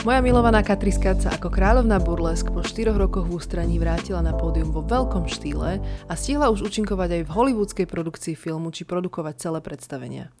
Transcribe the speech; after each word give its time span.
Moja 0.00 0.24
milovaná 0.24 0.64
Katriska 0.64 1.12
sa 1.20 1.36
ako 1.36 1.52
kráľovná 1.52 2.00
burlesk 2.00 2.48
po 2.48 2.64
4 2.64 2.96
rokoch 2.96 3.28
v 3.28 3.36
ústraní 3.36 3.76
vrátila 3.76 4.24
na 4.24 4.32
pódium 4.32 4.72
vo 4.72 4.80
veľkom 4.80 5.28
štýle 5.28 5.76
a 6.08 6.12
stihla 6.16 6.48
už 6.48 6.72
účinkovať 6.72 7.20
aj 7.20 7.22
v 7.28 7.34
hollywoodskej 7.36 7.84
produkcii 7.84 8.32
filmu 8.32 8.72
či 8.72 8.88
produkovať 8.88 9.36
celé 9.36 9.60
predstavenia. 9.60 10.32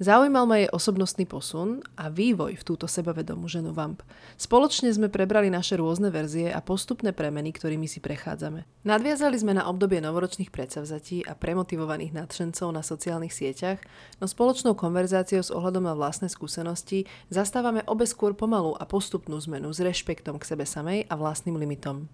Zaujímal 0.00 0.48
ma 0.48 0.56
jej 0.56 0.72
osobnostný 0.72 1.28
posun 1.28 1.84
a 2.00 2.08
vývoj 2.08 2.56
v 2.56 2.64
túto 2.64 2.88
sebavedomú 2.88 3.44
ženu 3.44 3.76
Vamp. 3.76 4.00
Spoločne 4.40 4.88
sme 4.88 5.12
prebrali 5.12 5.52
naše 5.52 5.76
rôzne 5.76 6.08
verzie 6.08 6.48
a 6.48 6.64
postupné 6.64 7.12
premeny, 7.12 7.52
ktorými 7.52 7.84
si 7.84 8.00
prechádzame. 8.00 8.64
Nadviazali 8.88 9.36
sme 9.36 9.52
na 9.52 9.68
obdobie 9.68 10.00
novoročných 10.00 10.48
predsavzatí 10.48 11.28
a 11.28 11.36
premotivovaných 11.36 12.16
nadšencov 12.16 12.72
na 12.72 12.80
sociálnych 12.80 13.36
sieťach, 13.36 13.84
no 14.18 14.24
spoločnou 14.24 14.72
konverzáciou 14.72 15.44
s 15.44 15.52
ohľadom 15.52 15.84
na 15.84 15.94
vlastné 15.94 16.32
skúsenosti 16.32 17.04
zastávame 17.28 17.84
obe 17.84 18.08
skôr 18.08 18.32
pomalú 18.32 18.72
a 18.80 18.88
postupnú 18.88 19.36
zmenu 19.44 19.70
s 19.70 19.84
rešpektom 19.84 20.40
k 20.40 20.48
sebe 20.48 20.64
samej 20.64 21.04
a 21.06 21.14
vlastným 21.20 21.60
limitom. 21.60 22.08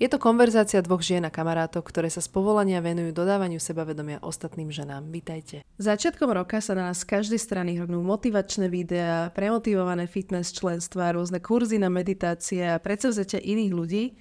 Je 0.00 0.08
to 0.08 0.16
konverzácia 0.16 0.80
dvoch 0.80 1.04
žien 1.04 1.20
a 1.28 1.30
kamarátok, 1.30 1.84
ktoré 1.84 2.08
sa 2.08 2.24
z 2.24 2.32
povolania 2.32 2.80
venujú 2.80 3.12
dodávaniu 3.12 3.60
sebavedomia 3.60 4.16
ostatným 4.24 4.72
ženám. 4.72 5.12
Vítajte. 5.12 5.60
Začiatkom 5.76 6.32
roka 6.32 6.56
sa 6.64 6.72
na 6.72 6.88
nás 6.88 7.04
z 7.04 7.20
každej 7.20 7.36
strany 7.36 7.76
hrnú 7.76 8.00
motivačné 8.00 8.72
videá, 8.72 9.28
premotivované 9.28 10.08
fitness 10.08 10.56
členstva, 10.56 11.12
rôzne 11.12 11.44
kurzy 11.44 11.76
na 11.76 11.92
meditácie 11.92 12.64
a 12.64 12.80
predsavzatia 12.80 13.44
iných 13.44 13.72
ľudí, 13.76 14.16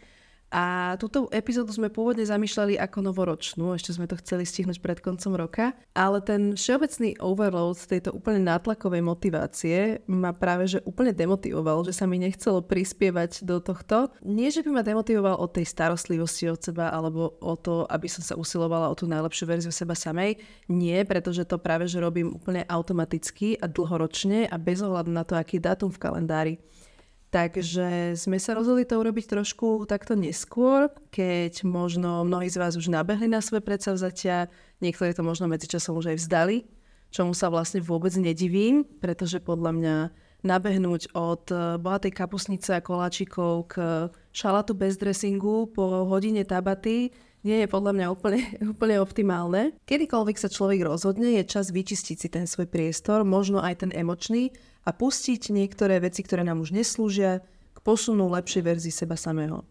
a 0.50 0.98
túto 0.98 1.30
epizódu 1.30 1.70
sme 1.70 1.94
pôvodne 1.94 2.26
zamýšľali 2.26 2.82
ako 2.82 3.06
novoročnú, 3.06 3.78
ešte 3.78 3.94
sme 3.94 4.10
to 4.10 4.18
chceli 4.18 4.50
stihnúť 4.50 4.82
pred 4.82 4.98
koncom 4.98 5.38
roka, 5.38 5.78
ale 5.94 6.26
ten 6.26 6.58
všeobecný 6.58 7.22
overload 7.22 7.78
tejto 7.86 8.10
úplne 8.18 8.42
nátlakovej 8.42 9.06
motivácie 9.06 10.02
ma 10.10 10.34
práve 10.34 10.66
že 10.66 10.80
úplne 10.90 11.14
demotivoval, 11.14 11.86
že 11.86 11.94
sa 11.94 12.10
mi 12.10 12.18
nechcelo 12.18 12.66
prispievať 12.66 13.46
do 13.46 13.62
tohto. 13.62 14.10
Nie, 14.26 14.50
že 14.50 14.66
by 14.66 14.82
ma 14.82 14.82
demotivoval 14.82 15.38
od 15.38 15.54
tej 15.54 15.70
starostlivosti 15.70 16.50
od 16.50 16.58
seba 16.58 16.90
alebo 16.90 17.38
o 17.38 17.54
to, 17.54 17.86
aby 17.86 18.10
som 18.10 18.26
sa 18.26 18.34
usilovala 18.34 18.90
o 18.90 18.98
tú 18.98 19.06
najlepšiu 19.06 19.46
verziu 19.46 19.74
seba 19.74 19.94
samej. 19.94 20.42
Nie, 20.66 21.06
pretože 21.06 21.46
to 21.46 21.62
práve 21.62 21.86
že 21.86 22.02
robím 22.02 22.34
úplne 22.34 22.66
automaticky 22.66 23.54
a 23.62 23.70
dlhoročne 23.70 24.50
a 24.50 24.56
bez 24.58 24.82
ohľadu 24.82 25.14
na 25.14 25.22
to, 25.22 25.38
aký 25.38 25.62
dátum 25.62 25.94
v 25.94 26.02
kalendári. 26.02 26.54
Takže 27.30 28.18
sme 28.18 28.42
sa 28.42 28.58
rozhodli 28.58 28.90
to 28.90 28.98
urobiť 28.98 29.38
trošku 29.38 29.86
takto 29.86 30.18
neskôr, 30.18 30.90
keď 31.14 31.62
možno 31.62 32.26
mnohí 32.26 32.50
z 32.50 32.58
vás 32.58 32.74
už 32.74 32.90
nabehli 32.90 33.30
na 33.30 33.38
svoje 33.38 33.62
predsavzatia, 33.62 34.50
niektorí 34.82 35.14
to 35.14 35.22
možno 35.22 35.46
medzičasom 35.46 35.94
už 35.94 36.18
aj 36.18 36.18
vzdali, 36.26 36.58
čomu 37.14 37.38
sa 37.38 37.54
vlastne 37.54 37.86
vôbec 37.86 38.18
nedivím, 38.18 38.82
pretože 38.82 39.38
podľa 39.46 39.72
mňa 39.78 39.96
nabehnúť 40.42 41.14
od 41.14 41.44
eh, 41.54 41.78
bohatej 41.78 42.18
kapusnice 42.18 42.80
a 42.80 42.84
koláčikov 42.84 43.76
k 43.76 44.08
šalatu 44.34 44.74
bez 44.74 44.98
dressingu 44.98 45.70
po 45.70 46.10
hodine 46.10 46.42
tabaty 46.48 47.14
nie 47.40 47.64
je 47.64 47.68
podľa 47.72 47.96
mňa 47.96 48.08
úplne, 48.12 48.42
úplne 48.74 48.98
optimálne. 49.00 49.62
Kedykoľvek 49.88 50.38
sa 50.40 50.52
človek 50.52 50.84
rozhodne, 50.84 51.40
je 51.40 51.44
čas 51.48 51.72
vyčistiť 51.72 52.18
si 52.20 52.28
ten 52.28 52.46
svoj 52.48 52.68
priestor, 52.68 53.24
možno 53.24 53.64
aj 53.64 53.86
ten 53.88 53.92
emočný 53.96 54.52
a 54.90 54.96
pustiť 54.98 55.54
niektoré 55.54 56.02
veci, 56.02 56.26
ktoré 56.26 56.42
nám 56.42 56.66
už 56.66 56.74
neslúžia, 56.74 57.46
k 57.78 57.80
posunu 57.86 58.26
lepšej 58.34 58.66
verzii 58.66 58.90
seba 58.90 59.14
samého. 59.14 59.62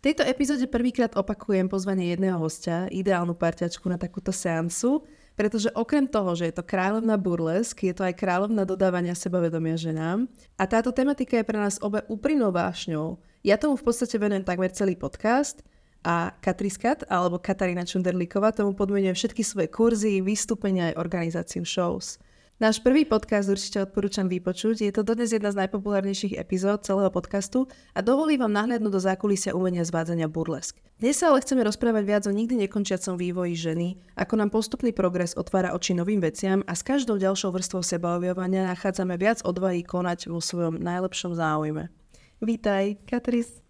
V 0.00 0.12
tejto 0.12 0.24
epizóde 0.24 0.64
prvýkrát 0.64 1.12
opakujem 1.12 1.68
pozvanie 1.68 2.16
jedného 2.16 2.40
hostia, 2.40 2.88
ideálnu 2.88 3.36
parťačku 3.36 3.84
na 3.92 4.00
takúto 4.00 4.32
seansu, 4.32 5.04
pretože 5.36 5.68
okrem 5.76 6.08
toho, 6.08 6.32
že 6.32 6.48
je 6.48 6.54
to 6.56 6.64
kráľovná 6.64 7.20
burlesk, 7.20 7.84
je 7.84 7.92
to 7.92 8.08
aj 8.08 8.16
kráľovná 8.16 8.64
dodávania 8.64 9.12
sebavedomia 9.12 9.76
ženám. 9.76 10.24
A 10.56 10.64
táto 10.64 10.96
tematika 10.96 11.36
je 11.36 11.44
pre 11.44 11.60
nás 11.60 11.76
obe 11.84 12.00
úprimnou 12.08 12.48
vášňou. 12.48 13.20
Ja 13.44 13.60
tomu 13.60 13.76
v 13.76 13.84
podstate 13.84 14.16
venujem 14.16 14.46
takmer 14.46 14.72
celý 14.72 14.96
podcast 14.96 15.60
a 16.04 16.32
Katriskat 16.40 17.04
alebo 17.08 17.40
Katarína 17.40 17.84
Čunderlíková 17.84 18.56
tomu 18.56 18.76
podmienuje 18.76 19.12
všetky 19.12 19.42
svoje 19.44 19.68
kurzy, 19.68 20.24
vystúpenia 20.24 20.92
aj 20.92 21.00
organizáciu 21.00 21.64
shows. 21.64 22.16
Náš 22.64 22.80
prvý 22.80 23.04
podcast 23.04 23.52
určite 23.52 23.84
odporúčam 23.84 24.24
vypočuť. 24.24 24.88
Je 24.88 24.92
to 24.96 25.04
dodnes 25.04 25.36
jedna 25.36 25.52
z 25.52 25.68
najpopulárnejších 25.68 26.40
epizód 26.40 26.80
celého 26.80 27.12
podcastu 27.12 27.68
a 27.92 28.00
dovolí 28.00 28.40
vám 28.40 28.56
nahliadnúť 28.56 28.88
do 28.88 29.04
zákulisia 29.04 29.52
umenia 29.52 29.84
zvádzania 29.84 30.32
burlesk. 30.32 30.80
Dnes 30.96 31.20
sa 31.20 31.28
ale 31.28 31.44
chceme 31.44 31.60
rozprávať 31.60 32.04
viac 32.08 32.22
o 32.24 32.32
nikdy 32.32 32.64
nekončiacom 32.64 33.20
vývoji 33.20 33.52
ženy, 33.52 34.00
ako 34.16 34.40
nám 34.40 34.48
postupný 34.48 34.96
progres 34.96 35.36
otvára 35.36 35.76
oči 35.76 35.92
novým 35.92 36.24
veciam 36.24 36.64
a 36.64 36.72
s 36.72 36.80
každou 36.80 37.20
ďalšou 37.20 37.52
vrstvou 37.52 37.84
sebaobjavania 37.84 38.64
nachádzame 38.72 39.20
viac 39.20 39.44
odvahy 39.44 39.84
konať 39.84 40.32
vo 40.32 40.40
svojom 40.40 40.80
najlepšom 40.80 41.36
záujme. 41.36 41.92
Vítaj, 42.40 42.96
Katris. 43.04 43.60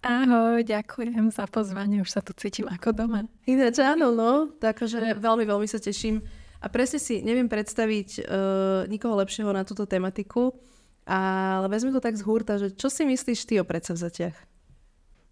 Ahoj, 0.00 0.64
ďakujem 0.64 1.28
za 1.36 1.44
pozvanie, 1.52 2.00
už 2.00 2.16
sa 2.16 2.24
tu 2.24 2.32
cítim 2.32 2.64
ako 2.64 2.96
doma. 2.96 3.28
Ináč 3.44 3.76
áno, 3.84 4.08
no, 4.08 4.48
takže 4.56 5.20
veľmi, 5.20 5.44
veľmi 5.44 5.68
sa 5.68 5.76
teším 5.76 6.24
a 6.58 6.66
presne 6.66 6.98
si 6.98 7.22
neviem 7.22 7.46
predstaviť 7.46 8.08
uh, 8.18 8.24
nikoho 8.90 9.14
lepšieho 9.22 9.50
na 9.54 9.62
túto 9.62 9.86
tematiku, 9.86 10.50
ale 11.08 11.66
vezme 11.72 11.94
to 11.94 12.02
tak 12.02 12.18
z 12.18 12.26
hurta, 12.26 12.60
že 12.60 12.74
čo 12.74 12.92
si 12.92 13.06
myslíš 13.08 13.48
ty 13.48 13.54
o 13.56 13.64
predsavzatiach? 13.64 14.36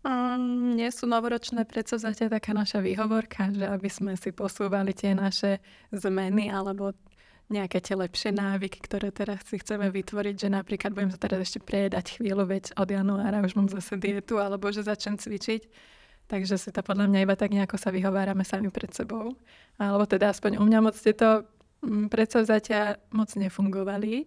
Um, 0.06 0.78
nie 0.78 0.86
sú 0.94 1.10
novoročné 1.10 1.66
predsavzatia 1.66 2.30
taká 2.30 2.54
naša 2.54 2.78
výhovorka, 2.78 3.50
že 3.50 3.66
aby 3.66 3.90
sme 3.90 4.14
si 4.14 4.30
posúvali 4.30 4.94
tie 4.94 5.18
naše 5.18 5.58
zmeny 5.90 6.46
alebo 6.46 6.94
nejaké 7.50 7.82
tie 7.82 7.98
lepšie 7.98 8.30
návyky, 8.30 8.78
ktoré 8.86 9.10
teraz 9.10 9.42
si 9.46 9.58
chceme 9.58 9.90
vytvoriť, 9.90 10.34
že 10.46 10.48
napríklad 10.50 10.94
budem 10.94 11.10
sa 11.10 11.18
teraz 11.18 11.50
ešte 11.50 11.58
prejedať 11.62 12.18
chvíľu, 12.18 12.46
veď 12.46 12.74
od 12.78 12.86
januára 12.90 13.42
už 13.42 13.58
mám 13.58 13.66
zase 13.70 13.98
dietu, 13.98 14.38
alebo 14.38 14.70
že 14.70 14.86
začnem 14.86 15.18
cvičiť 15.18 15.62
Takže 16.26 16.58
si 16.58 16.74
to 16.74 16.82
podľa 16.82 17.06
mňa 17.06 17.20
iba 17.22 17.38
tak 17.38 17.54
nejako 17.54 17.78
sa 17.78 17.94
vyhovárame 17.94 18.42
sami 18.42 18.66
pred 18.74 18.90
sebou. 18.90 19.30
Alebo 19.78 20.04
teda 20.10 20.34
aspoň 20.34 20.58
u 20.58 20.64
mňa 20.66 20.78
moc 20.82 20.98
tieto 20.98 21.46
mm, 21.86 22.10
predsavzatia 22.10 22.98
moc 23.14 23.30
nefungovali. 23.38 24.26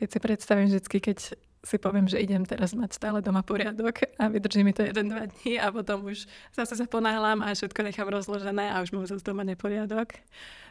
Keď 0.00 0.08
si 0.08 0.18
predstavím 0.24 0.68
vždy, 0.72 0.98
keď 1.00 1.18
si 1.58 1.76
poviem, 1.76 2.06
že 2.06 2.22
idem 2.22 2.46
teraz 2.46 2.72
mať 2.72 2.94
stále 2.94 3.18
doma 3.18 3.42
poriadok 3.42 4.06
a 4.16 4.30
vydrží 4.30 4.62
mi 4.62 4.70
to 4.72 4.86
jeden, 4.86 5.10
dva 5.10 5.26
dní 5.26 5.58
a 5.58 5.74
potom 5.74 6.06
už 6.06 6.24
zase 6.54 6.78
sa 6.78 6.86
ponáhľam 6.86 7.42
a 7.42 7.50
všetko 7.50 7.82
nechám 7.82 8.08
rozložené 8.08 8.70
a 8.70 8.80
už 8.80 8.94
mám 8.94 9.04
zase 9.10 9.26
doma 9.26 9.42
neporiadok. 9.42 10.16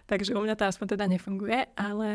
Takže 0.07 0.33
u 0.33 0.41
mňa 0.41 0.55
to 0.55 0.63
aspoň 0.63 0.87
teda 0.95 1.05
nefunguje, 1.11 1.67
ale 1.75 2.09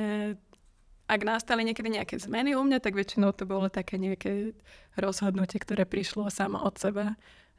ak 1.05 1.21
nastali 1.21 1.69
niekedy 1.69 1.93
nejaké 1.93 2.17
zmeny 2.17 2.57
u 2.57 2.65
mňa, 2.65 2.81
tak 2.81 2.97
väčšinou 2.97 3.37
to 3.37 3.45
bolo 3.45 3.69
také 3.69 4.01
nejaké 4.01 4.57
rozhodnutie, 4.97 5.61
ktoré 5.61 5.85
prišlo 5.85 6.33
samo 6.33 6.57
od 6.65 6.81
seba 6.81 7.13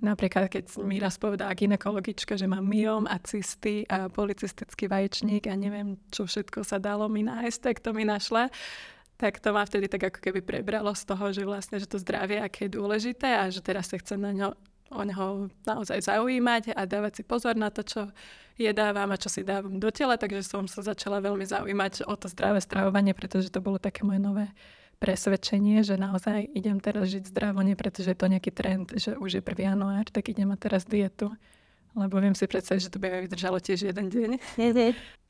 Napríklad, 0.03 0.51
keď 0.51 0.83
mi 0.83 0.99
raz 0.99 1.15
povedala 1.15 1.55
ginekologička, 1.55 2.35
že 2.35 2.43
mám 2.43 2.67
myom 2.67 3.07
a 3.07 3.15
cysty 3.23 3.87
a 3.87 4.11
policistický 4.11 4.91
vaječník 4.91 5.47
a 5.47 5.55
neviem, 5.55 5.95
čo 6.11 6.27
všetko 6.27 6.67
sa 6.67 6.75
dalo 6.75 7.07
mi 7.07 7.23
nájsť, 7.23 7.59
tak 7.63 7.79
to 7.79 7.95
mi 7.95 8.03
našla. 8.03 8.51
Tak 9.15 9.39
to 9.39 9.55
ma 9.55 9.63
vtedy 9.63 9.87
tak 9.87 10.11
ako 10.11 10.19
keby 10.19 10.43
prebralo 10.43 10.91
z 10.91 11.07
toho, 11.07 11.31
že 11.31 11.47
vlastne, 11.47 11.79
že 11.79 11.87
to 11.87 12.03
zdravie, 12.03 12.43
aké 12.43 12.67
je 12.67 12.75
dôležité 12.75 13.31
a 13.31 13.47
že 13.47 13.63
teraz 13.63 13.87
sa 13.87 13.95
chcem 13.95 14.19
na 14.19 14.35
ňo, 14.35 14.51
o 14.91 15.03
neho 15.07 15.47
naozaj 15.63 16.03
zaujímať 16.03 16.75
a 16.75 16.83
dávať 16.83 17.21
si 17.21 17.23
pozor 17.23 17.55
na 17.55 17.71
to, 17.71 17.87
čo 17.87 18.11
jedávam 18.59 19.07
a 19.07 19.15
čo 19.15 19.31
si 19.31 19.47
dávam 19.47 19.79
do 19.79 19.87
tela, 19.87 20.19
takže 20.19 20.43
som 20.43 20.67
sa 20.67 20.83
začala 20.83 21.23
veľmi 21.23 21.47
zaujímať 21.47 22.03
o 22.05 22.13
to 22.19 22.27
zdravé 22.27 22.59
stravovanie, 22.59 23.15
pretože 23.15 23.47
to 23.47 23.63
bolo 23.63 23.79
také 23.79 24.03
moje 24.03 24.19
nové 24.19 24.51
presvedčenie, 25.03 25.83
že 25.83 25.99
naozaj 25.99 26.47
idem 26.55 26.79
teraz 26.79 27.11
žiť 27.11 27.27
zdravo, 27.27 27.59
nie 27.59 27.75
pretože 27.75 28.15
je 28.15 28.19
to 28.23 28.31
nejaký 28.31 28.55
trend, 28.55 28.95
že 28.95 29.19
už 29.19 29.35
je 29.35 29.41
1. 29.43 29.75
január, 29.75 30.07
tak 30.07 30.31
idem 30.31 30.47
mať 30.47 30.71
teraz 30.71 30.87
dietu. 30.87 31.27
Lebo 31.91 32.23
viem 32.23 32.31
si 32.31 32.47
predstaviť, 32.47 32.87
že 32.87 32.93
to 32.95 33.03
by 33.03 33.11
mi 33.11 33.19
vydržalo 33.27 33.59
tiež 33.59 33.91
jeden 33.91 34.07
deň. 34.07 34.29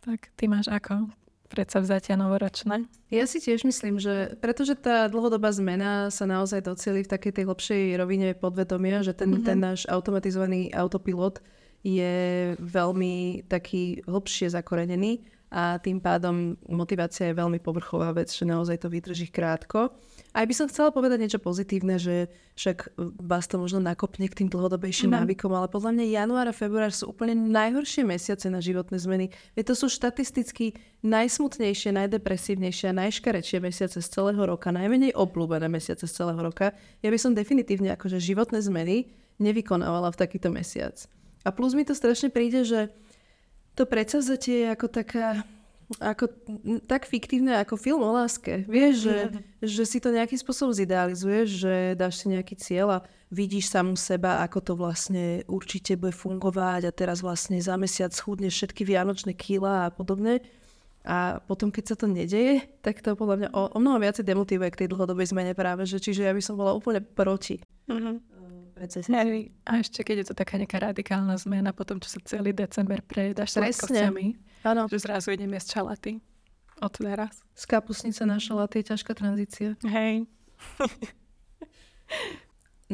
tak 0.06 0.30
ty 0.38 0.46
máš 0.46 0.70
ako? 0.70 1.10
vzatia 1.54 2.18
novoročné? 2.18 2.90
Ja 3.14 3.30
si 3.30 3.38
tiež 3.38 3.62
myslím, 3.62 4.02
že 4.02 4.34
pretože 4.42 4.74
tá 4.74 5.06
dlhodobá 5.06 5.54
zmena 5.54 6.10
sa 6.10 6.26
naozaj 6.26 6.66
docieli 6.66 7.06
v 7.06 7.12
takej 7.14 7.30
tej 7.30 7.46
lepšej 7.46 7.82
rovine 8.02 8.34
podvedomia, 8.34 9.06
že 9.06 9.14
ten, 9.14 9.30
mm-hmm. 9.30 9.46
ten 9.46 9.58
náš 9.62 9.86
automatizovaný 9.86 10.74
autopilot 10.74 11.46
je 11.86 12.58
veľmi 12.58 13.46
taký 13.46 14.02
hlbšie 14.10 14.50
zakorenený 14.50 15.22
a 15.54 15.78
tým 15.78 16.02
pádom 16.02 16.58
motivácia 16.66 17.30
je 17.30 17.38
veľmi 17.38 17.62
povrchová 17.62 18.10
vec, 18.10 18.34
že 18.34 18.42
naozaj 18.42 18.82
to 18.82 18.90
vydrží 18.90 19.30
krátko. 19.30 19.94
Aj 20.34 20.50
by 20.50 20.54
som 20.58 20.66
chcela 20.66 20.90
povedať 20.90 21.22
niečo 21.22 21.38
pozitívne, 21.38 22.02
že 22.02 22.34
však 22.58 22.98
vás 23.22 23.46
to 23.46 23.62
možno 23.62 23.78
nakopne 23.78 24.26
k 24.26 24.42
tým 24.42 24.50
dlhodobejším 24.50 25.14
mm. 25.14 25.18
návykom, 25.22 25.54
ale 25.54 25.70
podľa 25.70 25.94
mňa 25.94 26.06
január 26.10 26.50
a 26.50 26.58
február 26.58 26.90
sú 26.90 27.14
úplne 27.14 27.38
najhoršie 27.38 28.02
mesiace 28.02 28.50
na 28.50 28.58
životné 28.66 28.98
zmeny. 28.98 29.30
Veď 29.54 29.78
to 29.78 29.86
sú 29.86 29.94
štatisticky 29.94 30.74
najsmutnejšie, 31.06 31.94
najdepresívnejšie 32.02 32.90
a 32.90 32.98
najškarečšie 32.98 33.62
mesiace 33.62 34.02
z 34.02 34.08
celého 34.10 34.42
roka, 34.42 34.74
najmenej 34.74 35.14
obľúbené 35.14 35.70
mesiace 35.70 36.10
z 36.10 36.14
celého 36.18 36.42
roka. 36.42 36.74
Ja 37.06 37.14
by 37.14 37.20
som 37.22 37.38
definitívne 37.38 37.94
akože 37.94 38.18
životné 38.18 38.58
zmeny 38.66 39.14
nevykonávala 39.38 40.10
v 40.10 40.18
takýto 40.18 40.50
mesiac. 40.50 40.98
A 41.46 41.54
plus 41.54 41.78
mi 41.78 41.86
to 41.86 41.94
strašne 41.94 42.34
príde, 42.34 42.66
že 42.66 42.90
to 43.74 43.84
predsavzatie 43.90 44.66
je 44.66 44.68
ako 44.70 44.88
taká 44.90 45.44
ako, 46.00 46.26
tak 46.90 47.06
fiktívne 47.06 47.60
ako 47.60 47.78
film 47.78 48.02
o 48.02 48.12
láske. 48.16 48.66
Vieš, 48.66 48.96
že, 49.04 49.18
že 49.62 49.84
si 49.86 49.98
to 50.02 50.10
nejakým 50.10 50.40
spôsobom 50.40 50.74
zidealizuješ, 50.74 51.48
že 51.50 51.74
dáš 51.94 52.24
si 52.24 52.32
nejaký 52.32 52.56
cieľ 52.58 52.88
a 52.90 53.04
vidíš 53.30 53.70
samú 53.70 53.94
seba, 53.98 54.42
ako 54.42 54.60
to 54.62 54.74
vlastne 54.74 55.46
určite 55.46 55.98
bude 55.98 56.16
fungovať 56.16 56.90
a 56.90 56.96
teraz 56.96 57.22
vlastne 57.22 57.58
za 57.60 57.78
mesiac 57.78 58.14
schudneš 58.14 58.58
všetky 58.58 58.86
vianočné 58.86 59.34
kýla 59.38 59.90
a 59.90 59.94
podobne. 59.94 60.42
A 61.04 61.44
potom, 61.44 61.68
keď 61.68 61.84
sa 61.94 61.96
to 62.00 62.08
nedeje, 62.08 62.64
tak 62.80 63.04
to 63.04 63.20
podľa 63.20 63.36
mňa 63.36 63.50
o, 63.52 63.76
o 63.76 63.78
mnoho 63.84 64.00
viacej 64.00 64.24
demotivuje 64.24 64.72
k 64.72 64.80
tej 64.86 64.88
dlhodobej 64.88 65.36
zmene 65.36 65.52
práve, 65.52 65.84
že 65.84 66.00
čiže 66.00 66.24
ja 66.24 66.32
by 66.32 66.40
som 66.40 66.56
bola 66.56 66.72
úplne 66.72 67.04
proti. 67.04 67.60
Uh-huh 67.92 68.24
recesii. 68.84 69.16
A 69.64 69.80
ešte 69.80 70.04
keď 70.04 70.16
je 70.24 70.28
to 70.32 70.36
taká 70.36 70.60
nejaká 70.60 70.84
radikálna 70.84 71.40
zmena, 71.40 71.72
potom 71.72 71.98
čo 72.04 72.12
sa 72.12 72.20
celý 72.28 72.52
december 72.52 73.00
prejedaš 73.00 73.56
sladkosťami, 73.56 74.36
Áno. 74.68 74.92
že 74.92 75.00
zrazu 75.00 75.32
idem 75.32 75.56
jesť 75.56 75.80
šalaty. 75.80 76.20
Od 76.84 76.92
teraz. 76.92 77.40
Z 77.56 77.64
kapusnice 77.70 78.28
na 78.28 78.38
šalaty 78.38 78.84
je 78.84 78.86
ťažká 78.92 79.16
tranzícia. 79.16 79.80
Hej. 79.88 80.28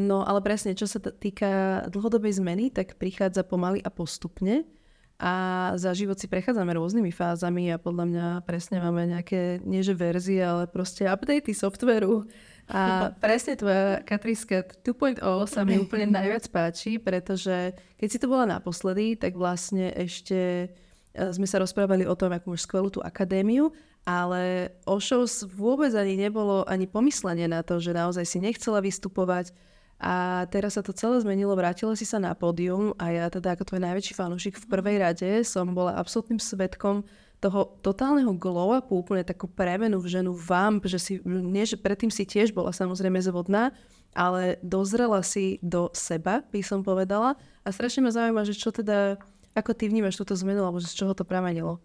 no 0.09 0.21
ale 0.21 0.39
presne, 0.45 0.77
čo 0.77 0.86
sa 0.86 1.01
týka 1.01 1.83
dlhodobej 1.89 2.38
zmeny, 2.38 2.69
tak 2.69 3.01
prichádza 3.01 3.41
pomaly 3.41 3.81
a 3.81 3.89
postupne 3.89 4.69
a 5.19 5.33
za 5.75 5.91
život 5.91 6.15
si 6.15 6.31
prechádzame 6.31 6.80
rôznymi 6.80 7.12
fázami 7.12 7.75
a 7.75 7.77
podľa 7.81 8.06
mňa 8.07 8.25
presne 8.47 8.80
máme 8.80 9.12
nejaké, 9.12 9.59
nie 9.68 9.83
že 9.83 9.91
verzie, 9.91 10.39
ale 10.39 10.63
proste 10.71 11.03
updaty 11.03 11.51
softveru 11.51 12.24
a 12.69 13.10
presne 13.24 13.57
tvoja 13.57 14.06
Katriska 14.06 14.62
2.0 14.86 15.25
sa 15.50 15.66
mi 15.66 15.81
úplne 15.81 16.06
najviac 16.21 16.45
páči, 16.54 17.01
pretože 17.01 17.74
keď 17.98 18.07
si 18.07 18.21
to 18.21 18.30
bola 18.30 18.45
naposledy, 18.45 19.18
tak 19.18 19.33
vlastne 19.33 19.89
ešte 19.98 20.69
e, 20.69 21.25
sme 21.33 21.50
sa 21.50 21.57
rozprávali 21.57 22.06
o 22.06 22.13
tom, 22.13 22.30
ako 22.30 22.54
máš 22.54 22.69
skvelú 22.69 22.94
tú 22.94 23.01
akadémiu, 23.01 23.74
ale 24.06 24.74
o 24.86 25.01
shows 25.01 25.50
vôbec 25.50 25.89
ani 25.98 26.13
nebolo 26.16 26.62
ani 26.69 26.86
pomyslenie 26.86 27.50
na 27.50 27.66
to, 27.66 27.81
že 27.81 27.92
naozaj 27.92 28.24
si 28.24 28.38
nechcela 28.38 28.80
vystupovať. 28.86 29.50
A 30.00 30.48
teraz 30.48 30.80
sa 30.80 30.81
to 30.86 30.95
celé 30.95 31.19
zmenilo, 31.19 31.51
vrátila 31.60 31.92
si 31.92 32.07
sa 32.07 32.24
na 32.24 32.31
pódium 32.31 32.95
a 32.95 33.12
ja 33.12 33.27
teda 33.27 33.51
ako 33.51 33.68
tvoj 33.68 33.83
najväčší 33.83 34.13
fanúšik 34.15 34.56
v 34.56 34.69
prvej 34.72 34.95
rade 34.95 35.44
som 35.44 35.75
bola 35.75 36.00
absolútnym 36.00 36.39
svetkom 36.39 37.04
toho 37.39 37.80
totálneho 37.80 38.36
glow-upu, 38.36 39.00
úplne 39.00 39.24
takú 39.24 39.47
premenu 39.47 39.95
v 40.03 40.12
ženu 40.19 40.36
vamp, 40.36 40.83
že 40.83 41.00
si, 41.00 41.13
nie, 41.24 41.63
že 41.63 41.80
predtým 41.80 42.12
si 42.12 42.27
tiež 42.27 42.51
bola 42.51 42.75
samozrejme 42.75 43.15
zvodná, 43.24 43.71
ale 44.12 44.59
dozrela 44.59 45.24
si 45.24 45.56
do 45.63 45.88
seba, 45.95 46.44
by 46.51 46.59
som 46.59 46.83
povedala. 46.83 47.39
A 47.63 47.71
strašne 47.71 48.03
ma 48.03 48.12
zaujíma, 48.12 48.44
že 48.44 48.59
čo 48.59 48.75
teda, 48.75 49.15
ako 49.56 49.71
ty 49.71 49.88
vnímaš 49.88 50.19
túto 50.19 50.36
zmenu, 50.36 50.68
alebo 50.68 50.83
z 50.83 50.91
čoho 50.91 51.15
to 51.15 51.24
pramenilo? 51.24 51.80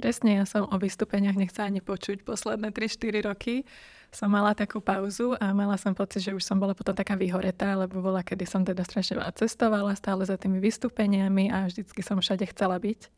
Presne, 0.00 0.40
ja 0.40 0.48
som 0.48 0.64
o 0.64 0.76
vystúpeniach 0.80 1.36
nechcela 1.36 1.68
ani 1.68 1.84
počuť 1.84 2.24
posledné 2.24 2.72
3-4 2.72 3.28
roky. 3.28 3.68
Som 4.08 4.32
mala 4.32 4.56
takú 4.56 4.80
pauzu 4.80 5.36
a 5.36 5.52
mala 5.52 5.76
som 5.76 5.92
pocit, 5.92 6.24
že 6.24 6.32
už 6.32 6.40
som 6.40 6.56
bola 6.56 6.72
potom 6.72 6.96
taká 6.96 7.20
vyhoretá, 7.20 7.76
lebo 7.76 8.00
bola, 8.00 8.24
kedy 8.24 8.48
som 8.48 8.64
teda 8.64 8.80
strašne 8.80 9.20
cestovala 9.36 9.92
stále 9.92 10.24
za 10.24 10.40
tými 10.40 10.56
vystúpeniami 10.56 11.52
a 11.52 11.68
vždycky 11.68 12.00
som 12.00 12.16
všade 12.16 12.48
chcela 12.48 12.80
byť. 12.80 13.12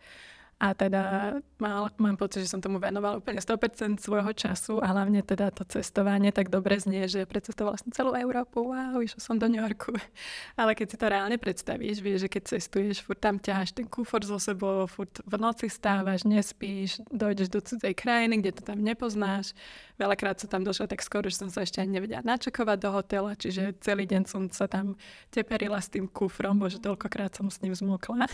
A 0.62 0.78
teda 0.78 1.34
mal, 1.58 1.90
mám 1.98 2.14
pocit, 2.14 2.46
že 2.46 2.54
som 2.54 2.62
tomu 2.62 2.78
venovala 2.78 3.18
úplne 3.18 3.42
100% 3.42 3.98
svojho 3.98 4.30
času 4.30 4.78
a 4.78 4.94
hlavne 4.94 5.18
teda 5.26 5.50
to 5.50 5.66
cestovanie 5.66 6.30
tak 6.30 6.54
dobre 6.54 6.78
znie, 6.78 7.10
že 7.10 7.26
precestovala 7.26 7.82
som 7.82 7.90
celú 7.90 8.14
Európu, 8.14 8.70
wow, 8.70 9.02
išla 9.02 9.18
som 9.18 9.42
do 9.42 9.50
New 9.50 9.58
Yorku. 9.58 9.90
Ale 10.60 10.78
keď 10.78 10.86
si 10.86 10.96
to 11.02 11.10
reálne 11.10 11.34
predstavíš, 11.34 11.98
vieš, 11.98 12.18
že 12.24 12.28
keď 12.30 12.42
cestuješ, 12.46 13.02
furt 13.02 13.18
tam 13.18 13.42
ťaháš 13.42 13.74
ten 13.74 13.90
kufor 13.90 14.22
so 14.22 14.38
sebou, 14.38 14.86
furt 14.86 15.10
v 15.26 15.34
noci 15.34 15.66
stávaš, 15.66 16.22
nespíš, 16.22 17.02
dojdeš 17.10 17.50
do 17.50 17.58
cudzej 17.58 17.98
krajiny, 17.98 18.38
kde 18.38 18.54
to 18.54 18.62
tam 18.62 18.78
nepoznáš. 18.86 19.58
Veľakrát 19.98 20.38
som 20.38 20.46
tam 20.46 20.62
došla 20.62 20.86
tak 20.86 21.02
skoro, 21.02 21.26
že 21.26 21.42
som 21.42 21.50
sa 21.50 21.66
ešte 21.66 21.82
ani 21.82 21.98
nevedela 21.98 22.22
načakovať 22.22 22.78
do 22.78 22.90
hotela, 22.94 23.34
čiže 23.34 23.82
celý 23.82 24.06
deň 24.06 24.30
som 24.30 24.46
sa 24.46 24.70
tam 24.70 24.94
teperila 25.34 25.82
s 25.82 25.90
tým 25.90 26.06
kufrom, 26.06 26.62
bože, 26.62 26.78
toľkokrát 26.78 27.34
som 27.34 27.50
s 27.50 27.58
ním 27.66 27.74
zmokla. 27.74 28.30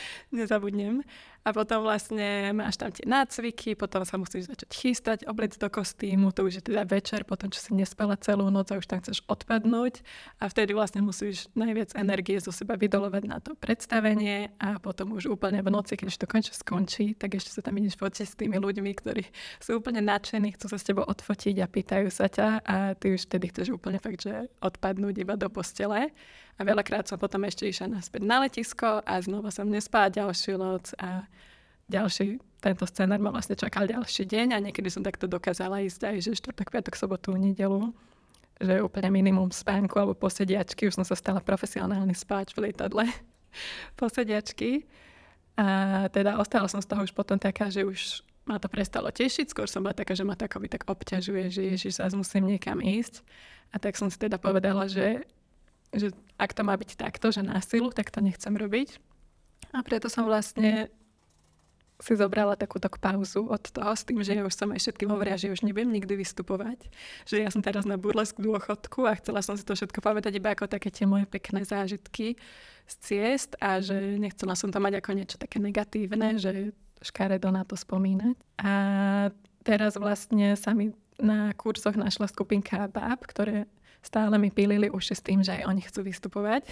nezabudnem. 0.36 1.02
A 1.42 1.50
potom 1.50 1.82
vlastne 1.82 2.54
máš 2.54 2.78
tam 2.78 2.94
tie 2.94 3.02
nácviky, 3.02 3.74
potom 3.74 4.06
sa 4.06 4.14
musíš 4.14 4.46
začať 4.46 4.70
chystať, 4.70 5.18
obliec 5.26 5.58
do 5.58 5.66
kostýmu, 5.66 6.30
to 6.30 6.46
už 6.46 6.62
je 6.62 6.70
teda 6.70 6.86
večer, 6.86 7.26
potom 7.26 7.50
čo 7.50 7.58
si 7.58 7.74
nespala 7.74 8.14
celú 8.14 8.46
noc 8.46 8.70
a 8.70 8.78
už 8.78 8.86
tam 8.86 9.02
chceš 9.02 9.26
odpadnúť 9.26 10.06
a 10.38 10.46
vtedy 10.46 10.70
vlastne 10.70 11.02
musíš 11.02 11.50
najviac 11.58 11.98
energie 11.98 12.38
zo 12.38 12.54
seba 12.54 12.78
vydolovať 12.78 13.22
na 13.26 13.42
to 13.42 13.58
predstavenie 13.58 14.54
a 14.62 14.78
potom 14.78 15.18
už 15.18 15.34
úplne 15.34 15.58
v 15.66 15.74
noci, 15.74 15.98
keď 15.98 16.14
to 16.14 16.30
končí 16.30 16.54
skončí, 16.54 17.04
tak 17.18 17.34
ešte 17.34 17.50
sa 17.50 17.58
tam 17.58 17.74
ideš 17.74 17.98
fotiť 17.98 18.22
s 18.22 18.38
tými 18.38 18.62
ľuďmi, 18.62 18.90
ktorí 18.94 19.26
sú 19.58 19.82
úplne 19.82 19.98
nadšení, 19.98 20.54
chcú 20.54 20.70
sa 20.70 20.78
s 20.78 20.86
tebou 20.86 21.02
odfotiť 21.02 21.58
a 21.58 21.66
pýtajú 21.66 22.06
sa 22.06 22.30
ťa 22.30 22.62
a 22.62 22.94
ty 22.94 23.18
už 23.18 23.26
vtedy 23.26 23.50
chceš 23.50 23.74
úplne 23.74 23.98
fakt, 23.98 24.22
že 24.22 24.46
odpadnúť 24.62 25.26
iba 25.26 25.34
do 25.34 25.50
postele. 25.50 26.14
A 26.56 26.60
veľakrát 26.62 27.08
som 27.08 27.16
potom 27.16 27.42
ešte 27.48 27.64
išla 27.66 27.98
naspäť 27.98 28.22
na 28.24 28.44
letisko 28.44 29.00
a 29.02 29.14
znova 29.24 29.48
som 29.48 29.66
nespala 29.66 30.12
ďalšiu 30.12 30.54
noc 30.60 30.92
a 31.00 31.24
ďalší 31.88 32.38
tento 32.62 32.86
scenár 32.86 33.18
ma 33.18 33.34
vlastne 33.34 33.58
čakal 33.58 33.90
ďalší 33.90 34.22
deň 34.22 34.54
a 34.54 34.62
niekedy 34.62 34.86
som 34.86 35.02
takto 35.02 35.26
dokázala 35.26 35.82
ísť 35.82 36.14
aj, 36.14 36.16
že 36.22 36.38
štvrtok, 36.38 36.70
piatok, 36.70 36.94
sobotu, 36.94 37.34
nedelu 37.34 37.90
že 38.62 38.78
úplne 38.78 39.10
minimum 39.10 39.50
spánku 39.50 39.98
alebo 39.98 40.14
posediačky. 40.14 40.86
Už 40.86 40.94
som 40.94 41.06
sa 41.06 41.18
stala 41.18 41.42
profesionálny 41.42 42.14
spáč 42.14 42.54
v 42.54 42.70
lietadle 42.70 43.10
posediačky. 44.00 44.86
A 45.58 46.06
teda 46.14 46.38
ostala 46.38 46.70
som 46.70 46.78
z 46.78 46.86
toho 46.88 47.02
už 47.02 47.12
potom 47.12 47.36
taká, 47.36 47.68
že 47.68 47.82
už 47.82 48.22
ma 48.46 48.62
to 48.62 48.70
prestalo 48.70 49.10
tešiť. 49.10 49.50
Skôr 49.50 49.66
som 49.66 49.82
bola 49.82 49.98
taká, 49.98 50.14
že 50.14 50.22
ma 50.22 50.38
takový 50.38 50.70
tak 50.70 50.86
obťažuje, 50.86 51.50
že 51.50 51.62
ježiš, 51.74 51.98
zase 51.98 52.14
musím 52.14 52.48
niekam 52.54 52.78
ísť. 52.78 53.20
A 53.74 53.82
tak 53.82 53.98
som 53.98 54.06
si 54.06 54.16
teda 54.16 54.38
povedala, 54.38 54.86
že 54.86 55.26
že 55.92 56.10
ak 56.40 56.56
to 56.56 56.64
má 56.64 56.74
byť 56.74 56.96
takto, 56.96 57.30
že 57.30 57.44
násilu, 57.44 57.92
tak 57.92 58.08
to 58.10 58.24
nechcem 58.24 58.56
robiť. 58.56 58.98
A 59.72 59.80
preto 59.84 60.08
som 60.08 60.26
vlastne 60.26 60.92
si 62.02 62.18
zobrala 62.18 62.58
takú 62.58 62.82
tak 62.82 62.98
pauzu 62.98 63.46
od 63.46 63.62
toho 63.62 63.94
s 63.94 64.02
tým, 64.02 64.18
že 64.26 64.34
ja 64.34 64.42
už 64.42 64.58
som 64.58 64.74
aj 64.74 64.82
všetkým 64.82 65.06
hovorila, 65.06 65.38
že 65.38 65.54
už 65.54 65.62
nebudem 65.62 65.94
nikdy 65.94 66.18
vystupovať. 66.18 66.90
Že 67.30 67.46
ja 67.46 67.48
som 67.54 67.62
teraz 67.62 67.86
na 67.86 67.94
burlesk 67.94 68.42
dôchodku 68.42 69.06
a 69.06 69.14
chcela 69.22 69.38
som 69.38 69.54
si 69.54 69.62
to 69.62 69.78
všetko 69.78 70.02
pamätať 70.02 70.34
iba 70.34 70.50
ako 70.50 70.66
také 70.66 70.90
tie 70.90 71.06
moje 71.06 71.30
pekné 71.30 71.62
zážitky 71.62 72.34
z 72.90 72.94
ciest 72.98 73.54
a 73.62 73.78
že 73.78 74.18
nechcela 74.18 74.58
som 74.58 74.74
to 74.74 74.82
mať 74.82 74.98
ako 74.98 75.10
niečo 75.14 75.38
také 75.38 75.62
negatívne, 75.62 76.42
že 76.42 76.74
škaredo 77.06 77.54
na 77.54 77.62
to 77.62 77.78
spomínať. 77.78 78.34
A 78.58 78.72
teraz 79.62 79.94
vlastne 79.94 80.58
sa 80.58 80.74
mi 80.74 80.90
na 81.22 81.54
kursoch 81.54 81.94
našla 81.94 82.26
skupinka 82.26 82.90
báb, 82.90 83.22
ktoré 83.30 83.70
stále 84.02 84.34
mi 84.36 84.50
pílili 84.50 84.90
uši 84.90 85.14
s 85.14 85.22
tým, 85.22 85.40
že 85.40 85.62
aj 85.62 85.70
oni 85.70 85.82
chcú 85.86 86.04
vystupovať. 86.04 86.66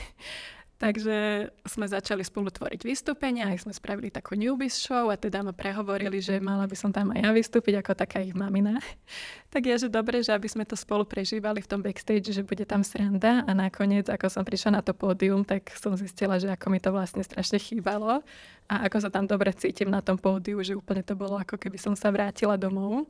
Takže 0.81 1.53
sme 1.69 1.85
začali 1.85 2.25
spolu 2.25 2.49
tvoriť 2.49 2.89
vystúpenia, 2.89 3.53
aj 3.53 3.69
sme 3.69 3.73
spravili 3.77 4.09
takú 4.09 4.33
newbies 4.33 4.81
show 4.81 5.13
a 5.13 5.17
teda 5.21 5.45
ma 5.45 5.53
prehovorili, 5.53 6.25
že 6.25 6.41
mala 6.41 6.65
by 6.65 6.73
som 6.73 6.89
tam 6.89 7.13
aj 7.13 7.21
ja 7.21 7.37
vystúpiť 7.37 7.85
ako 7.85 7.93
taká 7.93 8.25
ich 8.25 8.33
mamina. 8.33 8.81
tak 9.53 9.69
je, 9.69 9.77
že 9.77 9.89
dobre, 9.93 10.25
že 10.25 10.33
aby 10.33 10.49
sme 10.49 10.65
to 10.65 10.81
spolu 10.81 11.05
prežívali 11.05 11.61
v 11.61 11.69
tom 11.69 11.85
backstage, 11.85 12.33
že 12.33 12.41
bude 12.41 12.65
tam 12.65 12.81
sranda 12.81 13.45
a 13.45 13.53
nakoniec, 13.53 14.09
ako 14.09 14.33
som 14.33 14.41
prišla 14.41 14.81
na 14.81 14.83
to 14.83 14.97
pódium, 14.97 15.45
tak 15.45 15.69
som 15.77 15.93
zistila, 16.01 16.41
že 16.41 16.49
ako 16.49 16.73
mi 16.73 16.81
to 16.81 16.89
vlastne 16.97 17.21
strašne 17.21 17.61
chýbalo 17.61 18.25
a 18.65 18.75
ako 18.89 19.05
sa 19.05 19.13
tam 19.13 19.29
dobre 19.29 19.53
cítim 19.53 19.93
na 19.93 20.01
tom 20.01 20.17
pódiu, 20.17 20.65
že 20.65 20.73
úplne 20.73 21.05
to 21.05 21.13
bolo 21.13 21.37
ako 21.37 21.61
keby 21.61 21.77
som 21.77 21.93
sa 21.93 22.09
vrátila 22.09 22.57
domov. 22.57 23.05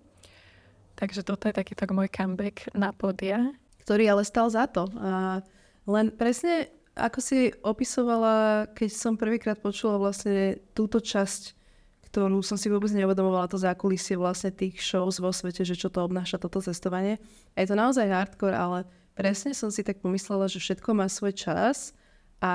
Takže 0.98 1.22
toto 1.22 1.46
je 1.46 1.54
taký 1.54 1.78
tak 1.78 1.94
môj 1.94 2.10
comeback 2.10 2.66
na 2.74 2.90
pódia 2.90 3.54
ktorý 3.90 4.06
ale 4.06 4.22
stal 4.22 4.46
za 4.46 4.70
to. 4.70 4.86
A 5.02 5.42
len 5.90 6.14
presne 6.14 6.70
ako 6.94 7.18
si 7.18 7.50
opisovala, 7.66 8.70
keď 8.70 8.90
som 8.94 9.18
prvýkrát 9.18 9.58
počula 9.58 9.98
vlastne 9.98 10.62
túto 10.78 11.02
časť, 11.02 11.58
ktorú 12.06 12.38
som 12.38 12.54
si 12.54 12.70
vôbec 12.70 12.94
neuvedomovala, 12.94 13.50
to 13.50 13.58
zákulisie 13.58 14.14
vlastne 14.14 14.54
tých 14.54 14.78
shows 14.78 15.18
vo 15.18 15.34
svete, 15.34 15.66
že 15.66 15.74
čo 15.74 15.90
to 15.90 16.06
obnáša 16.06 16.38
toto 16.38 16.62
cestovanie. 16.62 17.18
A 17.58 17.66
je 17.66 17.70
to 17.70 17.74
naozaj 17.74 18.06
hardcore, 18.06 18.54
ale 18.54 18.86
presne 19.18 19.58
som 19.58 19.74
si 19.74 19.82
tak 19.82 19.98
pomyslela, 19.98 20.46
že 20.46 20.62
všetko 20.62 20.94
má 20.94 21.10
svoj 21.10 21.34
čas 21.34 21.90
a 22.38 22.54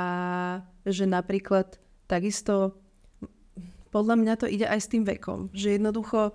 že 0.87 1.03
napríklad 1.03 1.75
takisto 2.07 2.79
podľa 3.91 4.15
mňa 4.23 4.33
to 4.39 4.47
ide 4.47 4.71
aj 4.71 4.79
s 4.79 4.91
tým 4.91 5.03
vekom, 5.03 5.51
že 5.51 5.75
jednoducho 5.75 6.31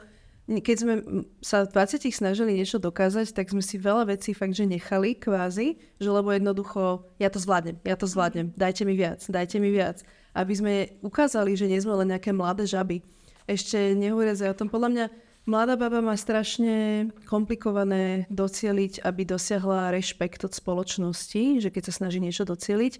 keď 0.58 0.76
sme 0.82 0.94
sa 1.38 1.62
v 1.62 1.78
20 1.78 2.10
snažili 2.10 2.58
niečo 2.58 2.82
dokázať, 2.82 3.30
tak 3.30 3.54
sme 3.54 3.62
si 3.62 3.78
veľa 3.78 4.10
vecí 4.10 4.34
fakt, 4.34 4.58
že 4.58 4.66
nechali 4.66 5.14
kvázi, 5.14 5.78
že 6.02 6.08
lebo 6.10 6.34
jednoducho, 6.34 7.06
ja 7.22 7.30
to 7.30 7.38
zvládnem, 7.38 7.78
ja 7.86 7.94
to 7.94 8.10
zvládnem, 8.10 8.50
dajte 8.58 8.82
mi 8.82 8.98
viac, 8.98 9.22
dajte 9.30 9.62
mi 9.62 9.70
viac. 9.70 10.02
Aby 10.34 10.54
sme 10.58 10.72
ukázali, 11.06 11.54
že 11.54 11.70
nie 11.70 11.78
sme 11.78 11.94
len 12.02 12.10
nejaké 12.10 12.34
mladé 12.34 12.66
žaby. 12.66 12.98
Ešte 13.46 13.94
nehovoriac 13.94 14.42
o 14.50 14.58
tom, 14.58 14.66
podľa 14.66 14.90
mňa 14.90 15.04
mladá 15.46 15.78
baba 15.78 16.02
má 16.02 16.18
strašne 16.18 17.06
komplikované 17.30 18.26
docieliť, 18.30 19.06
aby 19.06 19.22
dosiahla 19.22 19.94
rešpekt 19.94 20.42
od 20.42 20.54
spoločnosti, 20.54 21.62
že 21.62 21.70
keď 21.70 21.90
sa 21.90 22.02
snaží 22.02 22.18
niečo 22.18 22.42
docieliť 22.42 22.98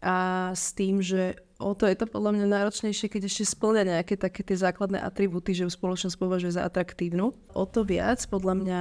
a 0.00 0.16
s 0.52 0.76
tým, 0.76 1.00
že 1.00 1.40
o 1.56 1.72
to 1.72 1.88
je 1.88 1.96
to 1.96 2.06
podľa 2.06 2.36
mňa 2.36 2.46
náročnejšie, 2.52 3.08
keď 3.08 3.22
ešte 3.28 3.44
splňa 3.56 3.82
nejaké 3.96 4.20
také 4.20 4.44
tie 4.44 4.56
základné 4.56 5.00
atribúty, 5.00 5.56
že 5.56 5.64
ju 5.64 5.70
spoločnosť 5.72 6.16
považuje 6.20 6.52
za 6.56 6.68
atraktívnu. 6.68 7.32
O 7.56 7.64
to 7.64 7.84
viac 7.84 8.20
podľa 8.28 8.54
mňa 8.60 8.80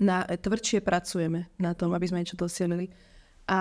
na, 0.00 0.18
tvrdšie 0.26 0.82
pracujeme 0.82 1.46
na 1.60 1.76
tom, 1.76 1.94
aby 1.94 2.08
sme 2.08 2.24
niečo 2.24 2.40
dosielili. 2.40 2.90
A 3.46 3.60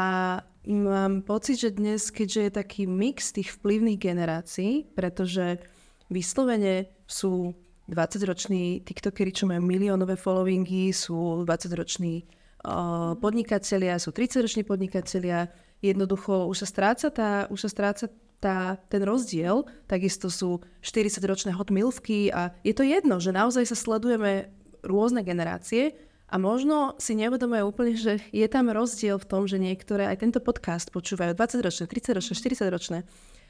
mám 0.66 1.26
pocit, 1.26 1.62
že 1.62 1.78
dnes, 1.78 2.10
keďže 2.10 2.42
je 2.42 2.52
taký 2.62 2.84
mix 2.86 3.34
tých 3.34 3.58
vplyvných 3.58 4.00
generácií, 4.00 4.86
pretože 4.94 5.62
vyslovene 6.10 6.90
sú 7.06 7.54
20-roční 7.90 8.86
TikTokery, 8.86 9.34
čo 9.34 9.50
majú 9.50 9.66
miliónové 9.66 10.14
followingy, 10.14 10.94
sú 10.94 11.42
20-roční 11.46 12.22
uh, 12.66 13.18
podnikatelia, 13.18 13.98
sú 13.98 14.14
30-roční 14.14 14.62
podnikatelia, 14.62 15.50
jednoducho 15.82 16.46
už 16.46 16.66
sa 16.66 16.68
stráca 16.70 17.08
tá, 17.10 17.30
už 17.50 17.66
sa 17.66 17.70
stráca 17.70 18.06
tá, 18.40 18.80
ten 18.88 19.04
rozdiel, 19.04 19.68
takisto 19.86 20.32
sú 20.32 20.64
40-ročné 20.80 21.52
hot 21.54 21.70
milvky 21.70 22.32
a 22.32 22.56
je 22.64 22.72
to 22.72 22.88
jedno, 22.88 23.20
že 23.20 23.36
naozaj 23.36 23.68
sa 23.68 23.76
sledujeme 23.76 24.48
rôzne 24.80 25.22
generácie 25.28 26.00
a 26.32 26.40
možno 26.40 26.96
si 26.98 27.20
neuvedomuje 27.20 27.62
úplne, 27.68 27.94
že 28.00 28.24
je 28.32 28.48
tam 28.48 28.72
rozdiel 28.72 29.20
v 29.20 29.28
tom, 29.28 29.44
že 29.44 29.60
niektoré 29.60 30.08
aj 30.08 30.24
tento 30.24 30.40
podcast 30.40 30.88
počúvajú 30.96 31.36
20-ročné, 31.36 31.86
30-ročné, 31.86 32.34
40-ročné 32.34 33.00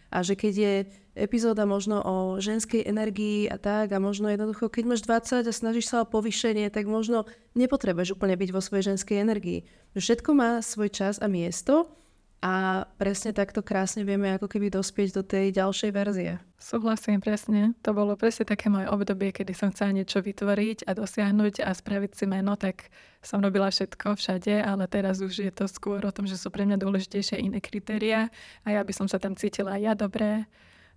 a 0.10 0.26
že 0.26 0.34
keď 0.34 0.54
je 0.58 0.74
epizóda 1.14 1.70
možno 1.70 2.02
o 2.02 2.16
ženskej 2.42 2.82
energii 2.82 3.46
a 3.46 3.62
tak 3.62 3.94
a 3.94 4.02
možno 4.02 4.30
jednoducho, 4.34 4.66
keď 4.70 4.84
máš 4.90 5.02
20 5.06 5.46
a 5.46 5.54
snažíš 5.54 5.94
sa 5.94 6.02
o 6.02 6.10
povýšenie, 6.10 6.66
tak 6.74 6.90
možno 6.90 7.30
nepotrebuješ 7.54 8.18
úplne 8.18 8.34
byť 8.34 8.50
vo 8.50 8.62
svojej 8.62 8.96
ženskej 8.96 9.22
energii. 9.22 9.70
Všetko 9.94 10.30
má 10.34 10.50
svoj 10.66 10.90
čas 10.90 11.22
a 11.22 11.30
miesto 11.30 11.99
a 12.40 12.88
presne 12.96 13.36
takto 13.36 13.60
krásne 13.60 14.08
vieme 14.08 14.32
ako 14.32 14.48
keby 14.48 14.72
dospieť 14.72 15.20
do 15.20 15.24
tej 15.28 15.52
ďalšej 15.52 15.92
verzie. 15.92 16.40
Súhlasím 16.56 17.20
presne. 17.20 17.76
To 17.84 17.92
bolo 17.92 18.16
presne 18.16 18.48
také 18.48 18.72
moje 18.72 18.88
obdobie, 18.88 19.36
kedy 19.36 19.52
som 19.52 19.72
chcela 19.76 19.92
niečo 19.92 20.24
vytvoriť 20.24 20.88
a 20.88 20.96
dosiahnuť 20.96 21.64
a 21.64 21.76
spraviť 21.76 22.12
si 22.16 22.26
meno, 22.32 22.56
tak 22.56 22.92
som 23.20 23.44
robila 23.44 23.68
všetko 23.68 24.16
všade, 24.16 24.64
ale 24.64 24.88
teraz 24.88 25.20
už 25.20 25.36
je 25.36 25.52
to 25.52 25.68
skôr 25.68 26.00
o 26.00 26.16
tom, 26.16 26.28
že 26.28 26.40
sú 26.40 26.48
pre 26.48 26.64
mňa 26.64 26.80
dôležitejšie 26.80 27.44
iné 27.44 27.60
kritéria 27.60 28.32
a 28.64 28.68
ja 28.72 28.88
by 28.88 28.94
som 28.96 29.12
sa 29.12 29.20
tam 29.20 29.36
cítila 29.36 29.76
aj 29.76 29.82
ja 29.84 29.94
dobre 30.00 30.48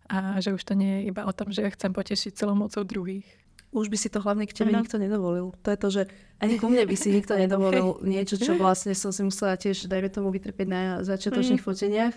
a 0.07 0.39
že 0.39 0.55
už 0.55 0.63
to 0.63 0.79
nie 0.79 1.03
je 1.03 1.11
iba 1.11 1.27
o 1.27 1.33
tom, 1.35 1.51
že 1.51 1.67
chcem 1.75 1.91
potešiť 1.91 2.39
celou 2.39 2.55
mocou 2.55 2.87
druhých 2.87 3.42
už 3.73 3.89
by 3.89 3.97
si 3.97 4.13
to 4.13 4.21
hlavne 4.21 4.45
k 4.45 4.53
tebe 4.53 4.71
ano. 4.71 4.85
nikto 4.85 5.01
nedovolil. 5.01 5.57
To 5.65 5.69
je 5.73 5.79
to, 5.81 5.89
že 5.89 6.03
ani 6.45 6.61
ku 6.61 6.69
mne 6.69 6.85
by 6.85 6.97
si 6.97 7.09
nikto 7.17 7.35
nedovolil 7.35 8.05
niečo, 8.05 8.37
čo 8.37 8.55
vlastne 8.61 8.93
som 8.93 9.11
si 9.11 9.25
musela 9.25 9.57
tiež, 9.57 9.89
dajme 9.89 10.13
tomu, 10.13 10.29
vytrpieť 10.29 10.69
na 10.69 10.81
začiatočných 11.01 11.65
mm. 11.65 11.67
foteniach. 11.67 12.15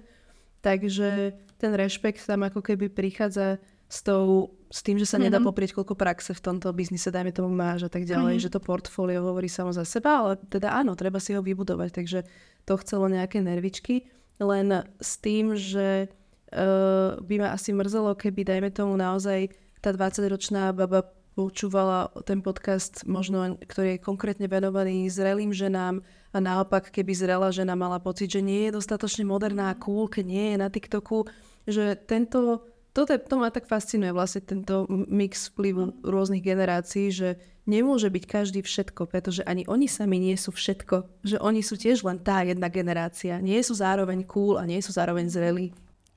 Takže 0.59 1.37
ten 1.55 1.71
rešpekt 1.71 2.19
tam 2.27 2.43
ako 2.43 2.59
keby 2.59 2.91
prichádza 2.91 3.63
s, 3.85 4.01
tou, 4.01 4.57
s 4.67 4.81
tým, 4.81 4.97
že 4.97 5.05
sa 5.05 5.21
nedá 5.21 5.37
mm-hmm. 5.37 5.47
poprieť, 5.47 5.71
koľko 5.77 5.93
praxe 5.93 6.33
v 6.33 6.41
tomto 6.41 6.73
biznise, 6.73 7.13
dajme 7.13 7.29
tomu 7.29 7.53
máš 7.53 7.85
a 7.85 7.91
tak 7.91 8.03
ďalej, 8.03 8.41
mm-hmm. 8.41 8.45
že 8.49 8.53
to 8.53 8.59
portfólio 8.59 9.21
hovorí 9.21 9.45
samo 9.45 9.69
za 9.69 9.85
seba, 9.85 10.25
ale 10.25 10.41
teda 10.49 10.73
áno, 10.73 10.97
treba 10.97 11.21
si 11.21 11.37
ho 11.37 11.41
vybudovať, 11.45 11.89
takže 11.93 12.19
to 12.65 12.73
chcelo 12.81 13.05
nejaké 13.05 13.45
nervičky, 13.45 14.09
len 14.41 14.83
s 14.97 15.21
tým, 15.21 15.53
že 15.53 16.09
uh, 16.09 17.21
by 17.21 17.35
ma 17.45 17.53
asi 17.53 17.71
mrzelo, 17.77 18.17
keby, 18.17 18.41
dajme 18.41 18.69
tomu, 18.73 18.97
naozaj 18.97 19.53
tá 19.85 19.93
20-ročná 19.93 20.73
baba 20.73 21.05
počúvala 21.35 22.09
ten 22.23 22.39
podcast, 22.39 23.03
možno, 23.03 23.59
ktorý 23.59 23.99
je 23.99 24.05
konkrétne 24.07 24.47
venovaný 24.47 25.11
zrelým 25.11 25.51
ženám 25.51 25.99
a 26.31 26.37
naopak, 26.39 26.89
keby 26.89 27.11
zrela 27.11 27.51
žena 27.51 27.75
mala 27.75 27.99
pocit, 27.99 28.31
že 28.31 28.39
nie 28.39 28.71
je 28.71 28.79
dostatočne 28.79 29.27
moderná 29.27 29.75
a 29.75 29.77
cool, 29.77 30.07
keď 30.07 30.25
nie 30.25 30.45
je 30.55 30.57
na 30.57 30.71
TikToku, 30.71 31.27
že 31.67 31.99
tento, 32.07 32.63
toto, 32.95 33.19
to 33.19 33.35
ma 33.35 33.51
tak 33.51 33.67
fascinuje 33.67 34.15
vlastne 34.15 34.47
tento 34.47 34.87
mix 34.89 35.51
vplyvu 35.51 36.07
rôznych 36.07 36.39
generácií, 36.39 37.11
že 37.11 37.35
nemôže 37.67 38.07
byť 38.07 38.23
každý 38.23 38.63
všetko, 38.63 39.03
pretože 39.11 39.43
ani 39.43 39.67
oni 39.67 39.91
sami 39.91 40.17
nie 40.23 40.39
sú 40.39 40.55
všetko, 40.55 41.27
že 41.27 41.37
oni 41.43 41.59
sú 41.59 41.75
tiež 41.75 42.07
len 42.07 42.15
tá 42.23 42.47
jedna 42.47 42.71
generácia, 42.71 43.43
nie 43.43 43.59
sú 43.59 43.75
zároveň 43.75 44.23
cool 44.23 44.55
a 44.55 44.63
nie 44.63 44.79
sú 44.79 44.95
zároveň 44.95 45.27
zrelí. 45.27 45.75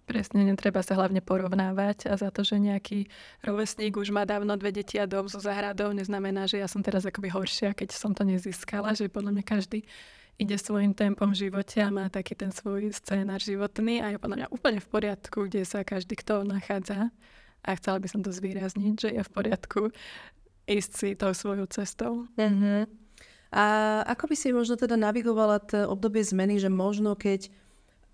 Presne, 0.08 0.40
netreba 0.48 0.80
sa 0.80 0.96
hlavne 0.96 1.20
porovnávať 1.20 2.08
a 2.08 2.16
za 2.16 2.32
to, 2.32 2.40
že 2.40 2.56
nejaký 2.56 3.12
rovesník 3.44 3.92
už 3.92 4.08
má 4.08 4.24
dávno 4.24 4.56
dve 4.56 4.72
deti 4.72 4.96
a 4.96 5.04
dom 5.04 5.28
so 5.28 5.36
záhradou, 5.36 5.92
neznamená, 5.92 6.48
že 6.48 6.56
ja 6.56 6.64
som 6.64 6.80
teraz 6.80 7.04
akoby 7.04 7.28
horšia, 7.28 7.76
keď 7.76 7.92
som 7.92 8.16
to 8.16 8.24
nezískala, 8.24 8.96
že 8.96 9.12
podľa 9.12 9.36
mňa 9.36 9.44
každý 9.44 9.84
ide 10.40 10.56
svojim 10.56 10.96
tempom 10.96 11.36
v 11.36 11.50
živote 11.52 11.84
a 11.84 11.92
má 11.92 12.08
taký 12.08 12.32
ten 12.32 12.48
svoj 12.48 12.88
scénar 12.96 13.44
životný 13.44 14.00
a 14.00 14.16
je 14.16 14.22
podľa 14.22 14.36
mňa 14.40 14.48
úplne 14.48 14.80
v 14.80 14.88
poriadku, 14.88 15.44
kde 15.44 15.68
sa 15.68 15.84
každý 15.84 16.16
kto 16.16 16.40
nachádza. 16.40 17.12
A 17.66 17.76
chcela 17.76 18.00
by 18.00 18.08
som 18.08 18.24
to 18.24 18.32
zvýrazniť, 18.32 18.94
že 18.96 19.08
je 19.12 19.20
v 19.20 19.30
poriadku 19.34 19.92
ísť 20.64 20.92
si 20.96 21.08
tou 21.20 21.36
svojou 21.36 21.68
cestou. 21.68 22.24
Mm-hmm. 22.40 22.88
A 23.52 23.64
ako 24.08 24.24
by 24.32 24.36
si 24.40 24.56
možno 24.56 24.80
teda 24.80 24.96
navigovala 24.96 25.60
to 25.60 25.84
obdobie 25.84 26.24
zmeny, 26.24 26.56
že 26.56 26.72
možno 26.72 27.12
keď 27.12 27.52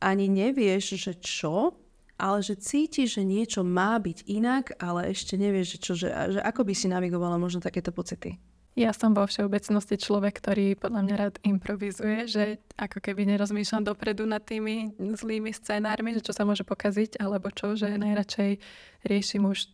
ani 0.03 0.27
nevieš, 0.27 0.99
že 0.99 1.13
čo, 1.21 1.84
ale 2.15 2.39
že 2.47 2.55
cítiš, 2.55 3.19
že 3.19 3.23
niečo 3.27 3.67
má 3.67 3.99
byť 3.99 4.29
inak, 4.31 4.79
ale 4.79 5.11
ešte 5.11 5.35
nevieš, 5.35 5.77
že 5.77 5.79
čo, 5.83 5.93
že, 5.99 6.09
že 6.11 6.41
ako 6.41 6.63
by 6.63 6.75
si 6.75 6.87
navigovala 6.87 7.39
možno 7.39 7.59
takéto 7.59 7.91
pocity? 7.91 8.39
Ja 8.75 8.91
som 8.91 9.15
vo 9.15 9.23
všeobecnosti 9.23 9.95
človek, 9.95 10.43
ktorý 10.43 10.75
podľa 10.75 11.01
mňa 11.07 11.15
rád 11.15 11.35
improvizuje, 11.47 12.27
že 12.27 12.45
ako 12.75 12.99
keby 12.99 13.23
nerozmýšľam 13.23 13.87
dopredu 13.87 14.27
nad 14.27 14.43
tými 14.43 14.99
zlými 14.99 15.55
scénármi, 15.55 16.11
že 16.19 16.27
čo 16.27 16.35
sa 16.35 16.43
môže 16.43 16.67
pokaziť, 16.67 17.23
alebo 17.23 17.55
čo, 17.55 17.79
že 17.79 17.95
najradšej 17.95 18.59
riešim 19.07 19.47
už 19.47 19.71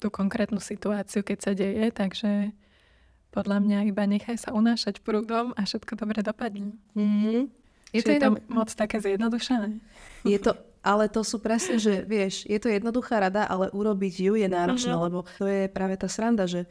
tú 0.00 0.08
konkrétnu 0.08 0.64
situáciu, 0.64 1.20
keď 1.20 1.38
sa 1.44 1.52
deje, 1.52 1.92
takže 1.92 2.56
podľa 3.36 3.60
mňa 3.60 3.78
iba 3.92 4.08
nechaj 4.08 4.48
sa 4.48 4.50
unášať 4.56 5.04
prúdom 5.04 5.52
a 5.52 5.68
všetko 5.68 5.92
dobre 6.00 6.24
dopadne. 6.24 6.72
Mm-hmm. 6.96 7.52
Je 7.92 8.00
to, 8.00 8.10
je 8.16 8.20
to 8.22 8.30
moc 8.48 8.72
také 8.72 8.96
zjednodušené? 9.02 9.76
Je 10.24 10.38
to, 10.40 10.56
ale 10.80 11.12
to 11.12 11.20
sú 11.20 11.40
presne, 11.40 11.76
že 11.76 12.04
vieš, 12.08 12.48
je 12.48 12.56
to 12.56 12.72
jednoduchá 12.72 13.20
rada, 13.20 13.44
ale 13.44 13.68
urobiť 13.72 14.14
ju 14.16 14.32
je 14.36 14.48
náročné, 14.48 14.92
mm-hmm. 14.92 15.06
lebo 15.12 15.18
to 15.36 15.44
je 15.44 15.68
práve 15.68 15.96
tá 16.00 16.08
sranda, 16.08 16.48
že 16.48 16.64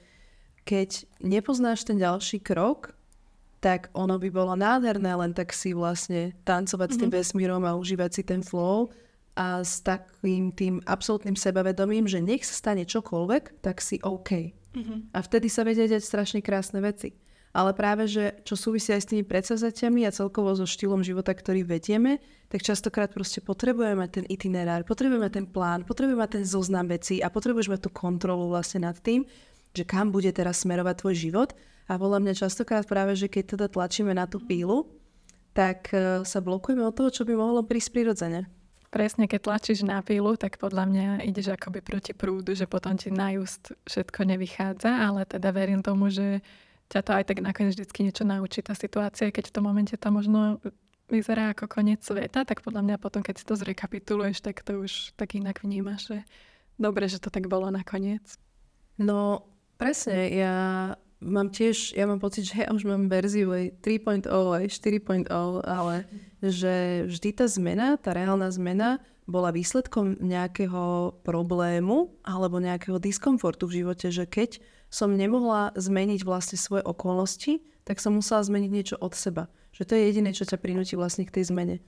keď 0.65 1.05
nepoznáš 1.21 1.85
ten 1.85 1.97
ďalší 1.97 2.41
krok, 2.41 2.97
tak 3.61 3.91
ono 3.93 4.17
by 4.17 4.29
bolo 4.31 4.55
nádherné 4.55 5.13
len 5.13 5.31
tak 5.35 5.53
si 5.53 5.75
vlastne 5.75 6.33
tancovať 6.41 6.89
mm-hmm. 6.89 6.97
s 6.97 7.01
tým 7.01 7.11
mhm. 7.11 7.17
vesmírom 7.19 7.63
a 7.67 7.77
užívať 7.77 8.11
si 8.11 8.23
ten 8.25 8.41
flow 8.41 8.89
a 9.37 9.61
s 9.61 9.79
takým 9.85 10.51
tým 10.51 10.81
absolútnym 10.83 11.37
sebavedomím, 11.37 12.09
že 12.09 12.19
nech 12.19 12.43
sa 12.43 12.55
stane 12.55 12.83
čokoľvek, 12.83 13.63
tak 13.63 13.79
si 13.79 14.01
OK. 14.01 14.51
Mm-hmm. 14.73 14.99
A 15.15 15.19
vtedy 15.21 15.47
sa 15.47 15.61
vedia 15.63 15.85
dať 15.85 16.01
strašne 16.01 16.39
krásne 16.41 16.81
veci 16.81 17.28
ale 17.49 17.73
práve, 17.73 18.05
že 18.05 18.37
čo 18.45 18.53
súvisí 18.53 18.93
aj 18.93 19.01
s 19.01 19.09
tými 19.09 19.25
predsazatiami 19.25 20.05
a 20.05 20.13
celkovo 20.13 20.53
so 20.53 20.69
štýlom 20.69 21.01
života, 21.01 21.33
ktorý 21.33 21.65
vedieme, 21.65 22.21
tak 22.49 22.61
častokrát 22.61 23.09
proste 23.09 23.41
potrebujeme 23.41 24.05
ten 24.09 24.25
itinerár, 24.29 24.85
potrebujeme 24.85 25.29
ten 25.33 25.49
plán, 25.49 25.81
potrebujeme 25.81 26.25
ten 26.29 26.45
zoznam 26.45 26.85
vecí 26.85 27.21
a 27.25 27.33
potrebujeme 27.33 27.81
tú 27.81 27.89
kontrolu 27.89 28.53
vlastne 28.53 28.85
nad 28.85 28.97
tým, 29.01 29.25
že 29.73 29.85
kam 29.85 30.13
bude 30.13 30.29
teraz 30.29 30.61
smerovať 30.61 30.95
tvoj 31.01 31.15
život. 31.17 31.49
A 31.89 31.97
podľa 31.97 32.21
mňa 32.21 32.33
častokrát 32.37 32.85
práve, 32.85 33.17
že 33.17 33.25
keď 33.25 33.57
teda 33.57 33.65
tlačíme 33.65 34.13
na 34.13 34.29
tú 34.29 34.37
pílu, 34.37 34.85
tak 35.57 35.89
e, 35.89 36.21
sa 36.21 36.39
blokujeme 36.41 36.85
od 36.85 36.93
toho, 36.93 37.09
čo 37.09 37.23
by 37.25 37.33
mohlo 37.33 37.65
prísť 37.65 37.89
prirodzene. 37.97 38.45
Presne, 38.89 39.29
keď 39.29 39.41
tlačíš 39.45 39.85
na 39.85 40.01
pílu, 40.01 40.33
tak 40.37 40.57
podľa 40.57 40.85
mňa 40.89 41.05
ideš 41.25 41.53
akoby 41.53 41.81
proti 41.81 42.13
prúdu, 42.13 42.57
že 42.57 42.65
potom 42.65 42.97
ti 42.97 43.13
najúst 43.13 43.73
všetko 43.85 44.25
nevychádza, 44.25 44.89
ale 44.89 45.29
teda 45.29 45.49
verím 45.53 45.85
tomu, 45.85 46.09
že 46.09 46.41
ťa 46.89 46.99
to 47.05 47.11
aj 47.13 47.23
tak 47.29 47.39
nakoniec 47.45 47.77
vždy 47.77 48.09
niečo 48.09 48.25
naučí. 48.25 48.65
Tá 48.65 48.73
situácia, 48.73 49.29
keď 49.29 49.49
v 49.49 49.55
tom 49.55 49.63
momente 49.69 49.93
to 49.93 50.09
možno 50.09 50.57
vyzerá 51.09 51.53
ako 51.53 51.65
koniec 51.69 52.01
sveta, 52.05 52.45
tak 52.45 52.61
podľa 52.61 52.85
mňa 52.85 52.95
potom, 53.01 53.25
keď 53.25 53.35
si 53.41 53.45
to 53.45 53.57
zrekapituluješ, 53.57 54.45
tak 54.45 54.61
to 54.61 54.85
už 54.85 55.13
tak 55.17 55.33
inak 55.37 55.61
vnímaš, 55.65 56.09
že 56.09 56.17
dobre, 56.77 57.09
že 57.09 57.17
to 57.17 57.33
tak 57.33 57.49
bolo 57.49 57.69
nakoniec. 57.73 58.37
No, 59.01 59.49
presne, 59.81 60.29
ja 60.29 60.55
mám 61.19 61.49
tiež, 61.51 61.97
ja 61.97 62.05
mám 62.07 62.21
pocit, 62.21 62.47
že 62.47 62.63
ja 62.63 62.69
už 62.71 62.85
mám 62.85 63.09
verziu 63.09 63.51
aj 63.51 63.81
3.0, 63.83 64.29
aj 64.29 64.65
4.0, 64.69 65.27
ale 65.65 66.05
že 66.39 67.05
vždy 67.09 67.29
tá 67.35 67.45
zmena, 67.49 67.97
tá 67.99 68.15
reálna 68.15 68.47
zmena 68.53 69.01
bola 69.29 69.53
výsledkom 69.53 70.17
nejakého 70.25 71.13
problému 71.21 72.17
alebo 72.25 72.57
nejakého 72.57 72.97
diskomfortu 72.97 73.69
v 73.69 73.85
živote, 73.85 74.09
že 74.09 74.25
keď 74.25 74.57
som 74.89 75.13
nemohla 75.13 75.73
zmeniť 75.77 76.25
vlastne 76.25 76.57
svoje 76.57 76.81
okolnosti, 76.85 77.61
tak 77.85 78.01
som 78.01 78.17
musela 78.17 78.41
zmeniť 78.41 78.71
niečo 78.73 78.95
od 78.97 79.13
seba. 79.13 79.49
Že 79.73 79.83
to 79.85 79.93
je 79.95 80.05
jediné, 80.09 80.29
čo 80.33 80.45
ťa 80.45 80.57
prinúti 80.57 80.97
vlastne 80.97 81.25
k 81.25 81.33
tej 81.39 81.53
zmene. 81.53 81.81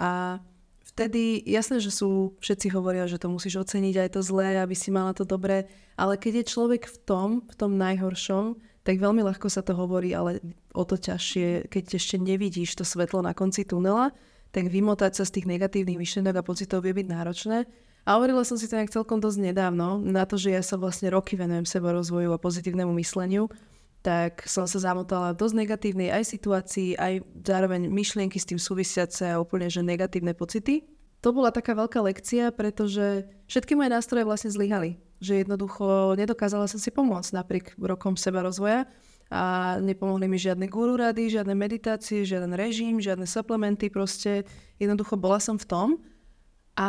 A 0.00 0.40
vtedy, 0.88 1.44
jasné, 1.44 1.78
že 1.78 1.92
sú, 1.92 2.36
všetci 2.40 2.72
hovoria, 2.72 3.04
že 3.04 3.20
to 3.20 3.28
musíš 3.28 3.60
oceniť 3.60 3.94
aj 4.00 4.08
to 4.16 4.20
zlé, 4.24 4.56
aby 4.60 4.72
si 4.72 4.88
mala 4.88 5.12
to 5.12 5.28
dobré, 5.28 5.68
ale 6.00 6.16
keď 6.16 6.42
je 6.42 6.52
človek 6.52 6.88
v 6.88 6.96
tom, 7.04 7.28
v 7.44 7.54
tom 7.54 7.76
najhoršom, 7.76 8.56
tak 8.88 9.04
veľmi 9.04 9.20
ľahko 9.20 9.52
sa 9.52 9.60
to 9.60 9.76
hovorí, 9.76 10.16
ale 10.16 10.40
o 10.72 10.80
to 10.88 10.96
ťažšie, 10.96 11.68
keď 11.68 12.00
ešte 12.00 12.16
nevidíš 12.16 12.72
to 12.72 12.88
svetlo 12.88 13.20
na 13.20 13.36
konci 13.36 13.68
tunela, 13.68 14.16
tak 14.48 14.72
vymotať 14.72 15.12
sa 15.12 15.24
z 15.28 15.38
tých 15.38 15.46
negatívnych 15.46 16.00
myšlienok 16.00 16.40
a 16.40 16.46
pocitov 16.46 16.80
vie 16.80 16.96
byť 16.96 17.06
náročné. 17.12 17.68
A 18.08 18.16
hovorila 18.16 18.40
som 18.40 18.56
si 18.56 18.64
to 18.64 18.72
nejak 18.72 18.88
celkom 18.88 19.20
dosť 19.20 19.52
nedávno, 19.52 20.00
na 20.00 20.24
to, 20.24 20.40
že 20.40 20.56
ja 20.56 20.64
sa 20.64 20.80
vlastne 20.80 21.12
roky 21.12 21.36
venujem 21.36 21.68
seborozvoju 21.68 22.32
a 22.32 22.40
pozitívnemu 22.40 22.88
mysleniu, 22.96 23.52
tak 24.00 24.48
som 24.48 24.64
sa 24.64 24.80
zamotala 24.80 25.36
dosť 25.36 25.54
negatívnej 25.60 26.08
aj 26.16 26.24
situácii, 26.24 26.96
aj 26.96 27.20
zároveň 27.44 27.92
myšlienky 27.92 28.40
s 28.40 28.48
tým 28.48 28.56
súvisiace 28.56 29.28
a 29.28 29.36
úplne 29.36 29.68
že 29.68 29.84
negatívne 29.84 30.32
pocity. 30.32 30.88
To 31.20 31.36
bola 31.36 31.52
taká 31.52 31.76
veľká 31.76 32.00
lekcia, 32.00 32.48
pretože 32.56 33.28
všetky 33.44 33.76
moje 33.76 33.92
nástroje 33.92 34.24
vlastne 34.24 34.56
zlyhali. 34.56 34.96
Že 35.20 35.44
jednoducho 35.44 36.16
nedokázala 36.16 36.64
som 36.64 36.80
si 36.80 36.88
pomôcť 36.88 37.36
napriek 37.36 37.76
rokom 37.76 38.16
seba 38.16 38.40
rozvoja 38.40 38.88
a 39.28 39.76
nepomohli 39.84 40.32
mi 40.32 40.40
žiadne 40.40 40.64
guru 40.72 40.96
rady, 40.96 41.28
žiadne 41.28 41.52
meditácie, 41.52 42.24
žiaden 42.24 42.56
režim, 42.56 42.96
žiadne 43.04 43.28
suplementy, 43.28 43.92
proste 43.92 44.48
jednoducho 44.80 45.20
bola 45.20 45.36
som 45.36 45.60
v 45.60 45.68
tom 45.68 45.88
a 46.78 46.88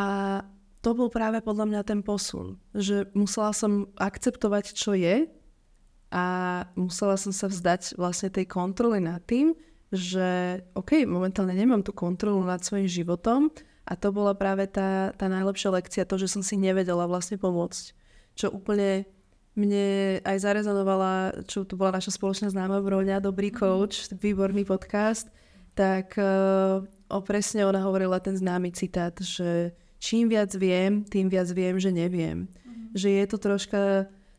to 0.79 0.95
bol 0.95 1.11
práve 1.11 1.43
podľa 1.43 1.65
mňa 1.67 1.81
ten 1.83 1.99
posun, 1.99 2.55
že 2.71 3.11
musela 3.11 3.51
som 3.51 3.91
akceptovať, 3.99 4.71
čo 4.71 4.95
je 4.95 5.27
a 6.09 6.25
musela 6.79 7.19
som 7.19 7.35
sa 7.35 7.51
vzdať 7.51 7.99
vlastne 7.99 8.31
tej 8.31 8.47
kontroly 8.47 9.03
nad 9.03 9.19
tým, 9.27 9.53
že 9.91 10.61
OK, 10.77 11.03
momentálne 11.03 11.51
nemám 11.51 11.83
tú 11.83 11.91
kontrolu 11.91 12.41
nad 12.45 12.63
svojim 12.63 12.87
životom 12.87 13.51
a 13.89 13.93
to 13.97 14.13
bola 14.13 14.37
práve 14.37 14.69
tá, 14.69 15.11
tá 15.17 15.25
najlepšia 15.27 15.73
lekcia, 15.73 16.07
to, 16.07 16.15
že 16.15 16.31
som 16.31 16.45
si 16.45 16.55
nevedela 16.55 17.09
vlastne 17.09 17.35
pomôcť. 17.41 17.97
Čo 18.37 18.53
úplne 18.53 19.09
mne 19.57 20.21
aj 20.23 20.37
zarezonovala, 20.45 21.43
čo 21.49 21.67
tu 21.67 21.75
bola 21.75 21.99
naša 21.99 22.15
spoločná 22.15 22.47
známa 22.53 22.79
Broňa, 22.79 23.19
dobrý 23.19 23.51
coach, 23.51 24.07
výborný 24.15 24.63
podcast, 24.63 25.27
tak 25.73 26.15
uh, 26.15 26.85
o 27.11 27.19
presne 27.25 27.65
ona 27.65 27.81
hovorila 27.83 28.21
ten 28.21 28.37
známy 28.37 28.71
citát, 28.71 29.17
že 29.19 29.73
čím 29.99 30.31
viac 30.31 30.49
viem, 30.55 31.03
tým 31.05 31.27
viac 31.27 31.51
viem, 31.51 31.75
že 31.77 31.91
neviem. 31.91 32.47
Mm. 32.63 32.95
Že 32.95 33.09
je 33.11 33.25
to 33.27 33.37
troška 33.37 33.81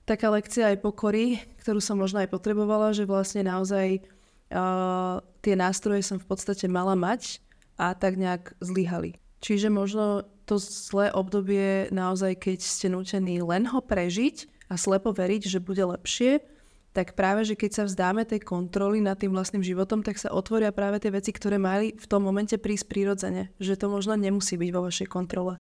taká 0.09 0.33
lekcia 0.33 0.75
aj 0.75 0.83
pokory, 0.83 1.38
ktorú 1.62 1.79
som 1.79 2.00
možno 2.00 2.19
aj 2.19 2.33
potrebovala, 2.33 2.90
že 2.90 3.07
vlastne 3.07 3.47
naozaj 3.47 4.02
uh, 4.50 5.23
tie 5.45 5.55
nástroje 5.55 6.02
som 6.02 6.19
v 6.19 6.26
podstate 6.26 6.67
mala 6.67 6.99
mať 6.99 7.38
a 7.79 7.95
tak 7.95 8.19
nejak 8.19 8.59
zlyhali. 8.59 9.14
Čiže 9.40 9.73
možno 9.73 10.26
to 10.45 10.59
zlé 10.59 11.14
obdobie 11.14 11.88
naozaj, 11.95 12.43
keď 12.43 12.59
ste 12.59 12.90
nutení 12.90 13.38
len 13.40 13.71
ho 13.71 13.79
prežiť 13.81 14.69
a 14.69 14.75
slepo 14.75 15.14
veriť, 15.14 15.47
že 15.47 15.62
bude 15.62 15.81
lepšie, 15.81 16.43
tak 16.90 17.14
práve, 17.14 17.47
že 17.47 17.54
keď 17.54 17.70
sa 17.70 17.85
vzdáme 17.87 18.26
tej 18.26 18.42
kontroly 18.42 18.99
nad 18.99 19.14
tým 19.14 19.30
vlastným 19.30 19.62
životom, 19.62 20.02
tak 20.02 20.18
sa 20.18 20.35
otvoria 20.35 20.75
práve 20.75 20.99
tie 20.99 21.14
veci, 21.14 21.30
ktoré 21.30 21.54
mali 21.54 21.94
v 21.94 22.06
tom 22.11 22.26
momente 22.26 22.59
prísť 22.59 22.90
prirodzene. 22.90 23.54
Že 23.62 23.78
to 23.78 23.87
možno 23.87 24.18
nemusí 24.18 24.59
byť 24.59 24.70
vo 24.75 24.82
vašej 24.90 25.06
kontrole. 25.06 25.54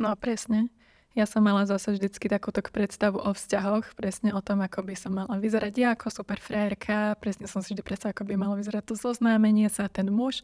No 0.00 0.16
presne. 0.16 0.72
Ja 1.14 1.30
som 1.30 1.46
mala 1.46 1.62
zase 1.62 1.94
vždycky 1.94 2.26
takúto 2.26 2.58
predstavu 2.58 3.22
o 3.22 3.30
vzťahoch, 3.30 3.94
presne 3.94 4.34
o 4.34 4.42
tom, 4.42 4.58
ako 4.66 4.82
by 4.82 4.98
som 4.98 5.14
mala 5.14 5.38
vyzerať 5.38 5.74
ja 5.78 5.88
ako 5.94 6.10
super 6.10 6.42
frérka, 6.42 7.14
presne 7.22 7.46
som 7.46 7.62
si 7.62 7.70
vždy 7.70 7.86
predstavila, 7.86 8.18
ako 8.18 8.26
by 8.26 8.34
malo 8.34 8.58
vyzerať 8.58 8.82
to 8.82 8.94
zoznámenie 8.98 9.70
sa, 9.70 9.86
ten 9.86 10.10
muž. 10.10 10.42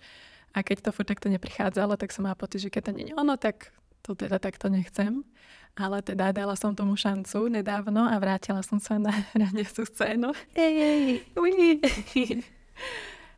A 0.55 0.62
keď 0.62 0.87
to 0.87 0.95
furt 0.95 1.11
takto 1.11 1.27
neprichádzalo, 1.27 1.99
tak 1.99 2.15
som 2.15 2.23
mala 2.23 2.39
pocit, 2.39 2.62
že 2.62 2.71
keď 2.71 2.83
to 2.87 2.93
nie 2.95 3.11
je 3.11 3.19
ono, 3.19 3.35
tak 3.35 3.75
to 4.11 4.26
teda 4.26 4.43
takto 4.43 4.67
nechcem. 4.67 5.23
Ale 5.79 6.02
teda 6.02 6.35
dala 6.35 6.59
som 6.59 6.75
tomu 6.75 6.99
šancu 6.99 7.47
nedávno 7.47 8.11
a 8.11 8.19
vrátila 8.19 8.59
som 8.67 8.83
sa 8.83 8.99
na 8.99 9.14
randiacu 9.39 9.87
scénu. 9.87 10.35
Ej, 10.58 10.75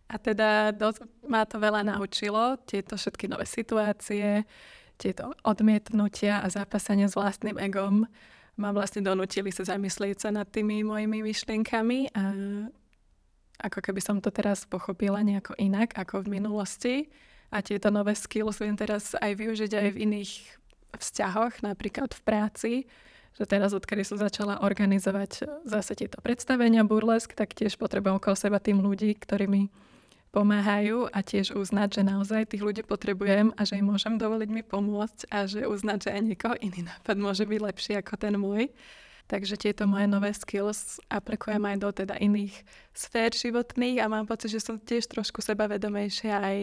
A 0.08 0.16
teda 0.16 0.72
dosť 0.72 1.04
ma 1.28 1.44
to 1.44 1.60
veľa 1.60 1.84
naučilo, 1.84 2.56
tieto 2.64 2.96
všetky 2.96 3.28
nové 3.28 3.44
situácie, 3.44 4.48
tieto 4.96 5.32
odmietnutia 5.44 6.40
a 6.40 6.52
zápasenie 6.52 7.08
s 7.08 7.16
vlastným 7.16 7.56
egom 7.60 8.08
ma 8.56 8.68
vlastne 8.76 9.00
donútili 9.00 9.48
sa 9.48 9.64
zamyslieť 9.64 10.28
sa 10.28 10.30
nad 10.32 10.44
tými 10.48 10.84
mojimi 10.84 11.24
myšlienkami 11.24 12.12
a 12.12 12.22
ako 13.62 13.78
keby 13.80 14.00
som 14.04 14.20
to 14.20 14.28
teraz 14.28 14.68
pochopila 14.68 15.24
nejako 15.24 15.56
inak 15.56 15.96
ako 15.96 16.28
v 16.28 16.32
minulosti 16.40 16.94
a 17.48 17.64
tieto 17.64 17.88
nové 17.88 18.12
skills 18.12 18.60
viem 18.60 18.76
teraz 18.76 19.16
aj 19.16 19.32
využiť 19.32 19.72
aj 19.76 19.88
v 19.96 20.00
iných 20.08 20.32
vzťahoch, 20.96 21.64
napríklad 21.64 22.12
v 22.12 22.20
práci, 22.24 22.72
že 23.32 23.48
teraz, 23.48 23.72
odkedy 23.72 24.04
som 24.04 24.20
začala 24.20 24.60
organizovať 24.60 25.64
zase 25.64 25.96
tieto 25.96 26.20
predstavenia 26.20 26.84
burlesk, 26.84 27.32
tak 27.32 27.56
tiež 27.56 27.80
potrebujem 27.80 28.20
okolo 28.20 28.36
seba 28.36 28.60
tým 28.60 28.84
ľudí, 28.84 29.16
ktorí 29.16 29.48
mi 29.48 29.62
pomáhajú 30.32 31.12
a 31.12 31.20
tiež 31.20 31.52
uznať, 31.52 32.00
že 32.00 32.02
naozaj 32.08 32.56
tých 32.56 32.64
ľudí 32.64 32.82
potrebujem 32.84 33.52
a 33.52 33.60
že 33.68 33.76
im 33.76 33.92
môžem 33.92 34.16
dovoliť 34.16 34.48
mi 34.48 34.64
pomôcť 34.64 35.28
a 35.28 35.44
že 35.44 35.68
uznať, 35.68 36.08
že 36.08 36.10
aj 36.16 36.22
niekoho 36.24 36.56
iný 36.60 36.88
nápad 36.88 37.16
môže 37.20 37.44
byť 37.44 37.60
lepší 37.60 37.92
ako 38.00 38.14
ten 38.16 38.34
môj. 38.40 38.72
Takže 39.28 39.54
tieto 39.60 39.84
moje 39.86 40.08
nové 40.08 40.32
skills 40.34 40.98
aplikujem 41.08 41.62
aj 41.62 41.76
do 41.78 41.88
teda 41.94 42.16
iných 42.18 42.52
sfér 42.92 43.32
životných 43.32 44.02
a 44.02 44.10
mám 44.10 44.26
pocit, 44.26 44.50
že 44.52 44.60
som 44.60 44.80
tiež 44.80 45.08
trošku 45.08 45.44
sebavedomejšia 45.44 46.34
aj 46.42 46.58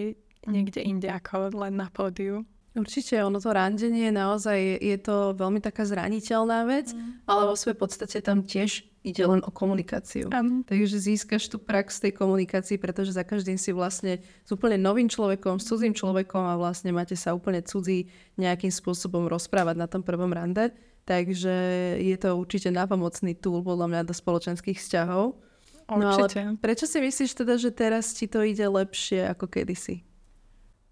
niekde 0.50 0.82
inde 0.84 1.08
ako 1.08 1.54
len 1.56 1.80
na 1.80 1.88
pódiu. 1.94 2.46
Určite, 2.78 3.18
ono 3.26 3.42
to 3.42 3.50
randenie 3.50 4.14
naozaj 4.14 4.78
je 4.78 4.98
to 5.02 5.34
veľmi 5.34 5.58
taká 5.58 5.90
zraniteľná 5.90 6.70
vec, 6.70 6.94
mm. 6.94 7.26
ale 7.26 7.50
vo 7.50 7.58
svojej 7.58 7.78
podstate 7.82 8.18
tam 8.22 8.46
tiež 8.46 8.86
ide 9.02 9.24
len 9.26 9.42
o 9.42 9.50
komunikáciu. 9.50 10.30
Um. 10.30 10.62
Takže 10.62 11.02
získaš 11.02 11.50
tú 11.50 11.58
prax 11.58 11.98
tej 11.98 12.14
komunikácii, 12.14 12.78
pretože 12.78 13.16
za 13.16 13.26
každým 13.26 13.58
si 13.58 13.74
vlastne 13.74 14.22
s 14.22 14.50
úplne 14.54 14.78
novým 14.78 15.10
človekom, 15.10 15.58
s 15.58 15.66
cudzím 15.66 15.98
človekom 15.98 16.46
a 16.46 16.60
vlastne 16.60 16.94
máte 16.94 17.18
sa 17.18 17.34
úplne 17.34 17.64
cudzí 17.66 18.12
nejakým 18.38 18.70
spôsobom 18.70 19.26
rozprávať 19.26 19.76
na 19.80 19.88
tom 19.90 20.06
prvom 20.06 20.30
rande. 20.30 20.70
Takže 21.10 21.56
je 21.98 22.18
to 22.22 22.38
určite 22.38 22.70
napomocný 22.70 23.34
tool 23.34 23.66
podľa 23.66 23.88
mňa 23.90 24.02
do 24.06 24.14
spoločenských 24.14 24.78
vzťahov. 24.78 25.42
Určite. 25.90 26.40
No 26.46 26.54
ale 26.54 26.62
prečo 26.62 26.86
si 26.86 27.02
myslíš 27.02 27.34
teda, 27.34 27.58
že 27.58 27.74
teraz 27.74 28.14
ti 28.14 28.30
to 28.30 28.46
ide 28.46 28.62
lepšie 28.62 29.26
ako 29.26 29.50
kedysi? 29.50 30.06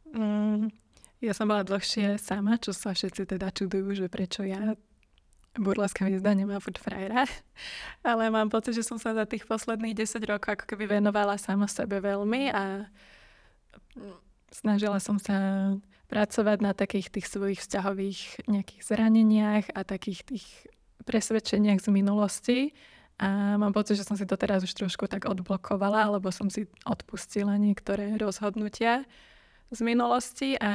Mm, 0.09 0.73
ja 1.21 1.33
som 1.33 1.49
bola 1.49 1.65
dlhšie 1.65 2.21
sama, 2.21 2.61
čo 2.61 2.73
sa 2.73 2.93
všetci 2.93 3.37
teda 3.37 3.49
čudujú, 3.49 4.05
že 4.05 4.07
prečo 4.07 4.45
ja 4.45 4.77
burleská 5.57 6.05
hviezda 6.05 6.37
nemá 6.37 6.61
furt 6.61 6.77
frajera. 6.77 7.25
Ale 8.07 8.29
mám 8.29 8.53
pocit, 8.53 8.77
že 8.77 8.85
som 8.85 9.01
sa 9.01 9.17
za 9.17 9.25
tých 9.25 9.49
posledných 9.49 9.97
10 9.97 10.21
rokov 10.29 10.61
ako 10.61 10.65
keby 10.69 11.01
venovala 11.01 11.35
sama 11.41 11.65
sebe 11.65 11.97
veľmi 11.97 12.53
a 12.53 12.85
snažila 14.53 15.01
som 15.01 15.17
sa 15.17 15.73
pracovať 16.07 16.57
na 16.63 16.71
takých 16.71 17.11
tých 17.11 17.27
svojich 17.27 17.59
vzťahových 17.59 18.47
nejakých 18.47 18.81
zraneniach 18.85 19.65
a 19.75 19.83
takých 19.83 20.23
tých 20.23 20.45
presvedčeniach 21.03 21.83
z 21.83 21.89
minulosti. 21.91 22.59
A 23.17 23.57
mám 23.57 23.73
pocit, 23.73 23.97
že 23.97 24.05
som 24.05 24.13
si 24.13 24.29
to 24.29 24.37
teraz 24.37 24.61
už 24.61 24.77
trošku 24.77 25.09
tak 25.09 25.25
odblokovala, 25.25 26.05
alebo 26.05 26.29
som 26.29 26.53
si 26.53 26.69
odpustila 26.85 27.57
niektoré 27.57 28.13
rozhodnutia 28.21 29.03
z 29.67 29.79
minulosti 29.83 30.55
a 30.55 30.71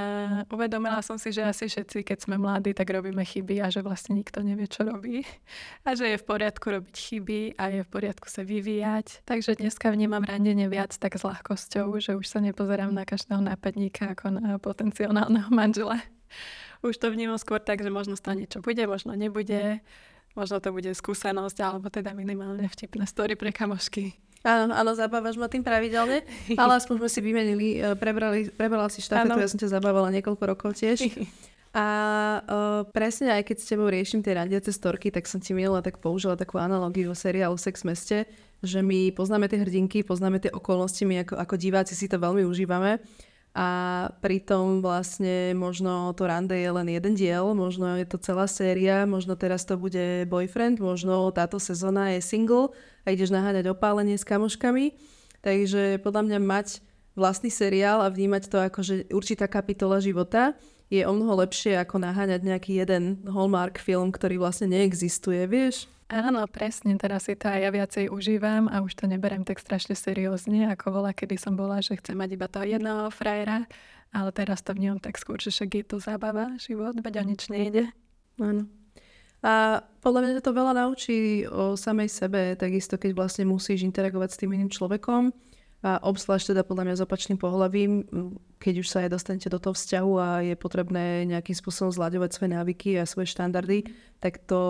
uvedomila 0.53 1.01
som 1.01 1.17
si, 1.17 1.33
že 1.33 1.41
asi 1.41 1.65
všetci, 1.65 2.05
keď 2.05 2.19
sme 2.29 2.37
mladí, 2.37 2.77
tak 2.77 2.93
robíme 2.93 3.25
chyby 3.25 3.65
a 3.65 3.73
že 3.73 3.81
vlastne 3.81 4.21
nikto 4.21 4.45
nevie, 4.45 4.69
čo 4.69 4.85
robí. 4.85 5.25
A 5.89 5.97
že 5.97 6.13
je 6.13 6.21
v 6.21 6.25
poriadku 6.29 6.69
robiť 6.69 6.93
chyby 6.93 7.41
a 7.57 7.73
je 7.73 7.81
v 7.81 7.89
poriadku 7.89 8.29
sa 8.29 8.45
vyvíjať. 8.45 9.25
Takže 9.25 9.57
dneska 9.57 9.89
vnímam 9.89 10.21
randenie 10.21 10.69
viac 10.69 10.93
tak 10.93 11.17
s 11.17 11.25
ľahkosťou, 11.25 11.89
že 12.05 12.13
už 12.21 12.29
sa 12.29 12.45
nepozerám 12.45 12.93
na 12.93 13.09
každého 13.09 13.41
nápadníka 13.41 14.13
ako 14.13 14.37
na 14.37 14.61
potenciálneho 14.61 15.49
manžela. 15.49 15.97
Už 16.85 17.01
to 17.01 17.09
vnímam 17.09 17.41
skôr 17.41 17.65
tak, 17.65 17.81
že 17.81 17.89
možno 17.89 18.21
toho 18.21 18.37
niečo 18.37 18.61
bude, 18.61 18.85
možno 18.85 19.17
nebude. 19.17 19.81
Možno 20.33 20.65
to 20.65 20.73
bude 20.73 20.89
skúsenosť, 20.89 21.61
alebo 21.61 21.93
teda 21.93 22.17
minimálne 22.17 22.65
vtipné 22.65 23.05
story 23.05 23.37
pre 23.37 23.53
kamošky. 23.53 24.17
Áno, 24.43 24.75
áno, 24.75 24.91
zabávaš 24.99 25.39
ma 25.39 25.47
tým 25.47 25.63
pravidelne, 25.63 26.27
ale 26.59 26.73
aspoň 26.75 27.07
sme 27.07 27.11
si 27.11 27.21
vymenili, 27.23 27.69
e, 27.79 27.95
prebrali, 27.95 28.51
prebrala 28.51 28.91
si 28.91 28.99
štafetu, 28.99 29.39
ja 29.39 29.47
som 29.47 29.59
ťa 29.59 29.79
zabávala 29.79 30.11
niekoľko 30.11 30.43
rokov 30.43 30.71
tiež. 30.75 31.07
A 31.73 31.87
uh, 32.45 32.85
presne 32.93 33.33
aj 33.33 33.49
keď 33.49 33.57
s 33.57 33.69
tebou 33.73 33.89
riešim 33.89 34.21
tie 34.21 34.37
randiace 34.37 34.77
storky, 34.77 35.09
tak 35.09 35.25
som 35.25 35.41
ti 35.41 35.57
minula 35.57 35.81
tak 35.81 36.05
použila 36.05 36.37
takú 36.37 36.61
analogiu 36.61 37.09
seriálu 37.17 37.57
Sex 37.57 37.81
meste, 37.81 38.29
že 38.61 38.85
my 38.85 39.09
poznáme 39.17 39.49
tie 39.49 39.57
hrdinky, 39.57 40.05
poznáme 40.05 40.37
tie 40.37 40.53
okolnosti, 40.53 41.01
my 41.09 41.25
ako, 41.25 41.41
ako 41.41 41.55
diváci 41.57 41.97
si 41.97 42.13
to 42.13 42.21
veľmi 42.21 42.45
užívame 42.45 43.01
a 43.53 43.69
pritom 44.25 44.81
vlastne 44.81 45.53
možno 45.53 46.17
to 46.17 46.25
rande 46.25 46.57
je 46.57 46.73
len 46.73 46.88
jeden 46.88 47.12
diel, 47.12 47.53
možno 47.53 48.01
je 48.01 48.09
to 48.09 48.17
celá 48.17 48.49
séria, 48.49 49.05
možno 49.05 49.37
teraz 49.37 49.69
to 49.69 49.77
bude 49.77 50.25
boyfriend, 50.33 50.81
možno 50.81 51.29
táto 51.37 51.61
sezóna 51.61 52.17
je 52.17 52.25
single 52.25 52.73
a 53.05 53.12
ideš 53.12 53.29
naháňať 53.29 53.69
opálenie 53.69 54.17
s 54.17 54.25
kamoškami. 54.25 54.97
Takže 55.45 56.01
podľa 56.01 56.23
mňa 56.33 56.38
mať 56.41 56.69
vlastný 57.12 57.53
seriál 57.53 58.01
a 58.01 58.09
vnímať 58.09 58.49
to 58.49 58.57
ako, 58.57 58.81
že 58.81 58.95
určitá 59.12 59.45
kapitola 59.45 60.01
života 60.01 60.57
je 60.93 61.09
o 61.09 61.13
mnoho 61.17 61.41
lepšie 61.41 61.81
ako 61.81 62.05
naháňať 62.05 62.45
nejaký 62.45 62.85
jeden 62.85 63.25
Hallmark 63.25 63.81
film, 63.81 64.13
ktorý 64.13 64.37
vlastne 64.37 64.69
neexistuje, 64.69 65.49
vieš? 65.49 65.89
Áno, 66.13 66.45
presne, 66.45 67.01
teraz 67.01 67.25
si 67.25 67.33
to 67.33 67.49
aj 67.49 67.61
ja 67.65 67.71
viacej 67.73 68.13
užívam 68.13 68.69
a 68.69 68.85
už 68.85 69.01
to 69.01 69.09
neberem 69.09 69.49
tak 69.49 69.57
strašne 69.57 69.97
seriózne, 69.97 70.69
ako 70.69 71.01
bola, 71.01 71.17
kedy 71.17 71.41
som 71.41 71.57
bola, 71.57 71.81
že 71.81 71.97
chcem 71.97 72.13
mať 72.13 72.37
iba 72.37 72.45
toho 72.53 72.69
jedného 72.69 73.09
frajera, 73.09 73.65
ale 74.13 74.29
teraz 74.37 74.61
to 74.61 74.77
vnímam 74.77 75.01
tak 75.01 75.17
skôr, 75.17 75.41
že 75.41 75.49
však 75.49 75.71
je 75.73 75.85
to 75.89 75.97
zábava, 75.97 76.53
život, 76.61 76.93
veď 77.01 77.25
o 77.25 77.25
nič 77.25 77.49
nejde. 77.49 77.89
Áno. 78.37 78.69
A 79.41 79.81
podľa 80.05 80.21
mňa 80.29 80.45
to 80.45 80.53
veľa 80.53 80.77
naučí 80.77 81.49
o 81.49 81.81
samej 81.81 82.13
sebe, 82.13 82.53
takisto 82.61 83.01
keď 83.01 83.17
vlastne 83.17 83.49
musíš 83.49 83.81
interagovať 83.89 84.37
s 84.37 84.41
tým 84.45 84.53
iným 84.53 84.69
človekom 84.69 85.33
a 85.83 85.99
obzvlášť 85.99 86.55
teda 86.55 86.62
podľa 86.62 86.85
mňa 86.87 86.95
s 86.95 87.05
opačným 87.05 87.38
pohľavím, 87.42 88.07
keď 88.62 88.75
už 88.87 88.87
sa 88.87 89.03
aj 89.03 89.18
dostanete 89.18 89.51
do 89.51 89.59
toho 89.59 89.75
vzťahu 89.75 90.12
a 90.14 90.29
je 90.47 90.55
potrebné 90.55 91.27
nejakým 91.27 91.59
spôsobom 91.59 91.90
zľadovať 91.90 92.31
svoje 92.31 92.51
návyky 92.55 92.90
a 93.03 93.11
svoje 93.11 93.35
štandardy, 93.35 93.90
tak 94.23 94.47
to 94.47 94.62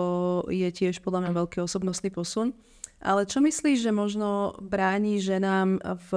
je 0.49 0.65
tiež 0.73 1.05
podľa 1.05 1.29
mňa 1.29 1.31
veľký 1.37 1.61
osobnostný 1.61 2.09
posun. 2.09 2.57
Ale 3.03 3.29
čo 3.29 3.43
myslíš, 3.45 3.83
že 3.83 3.91
možno 3.93 4.57
bráni 4.63 5.21
ženám 5.21 5.77
v 6.07 6.11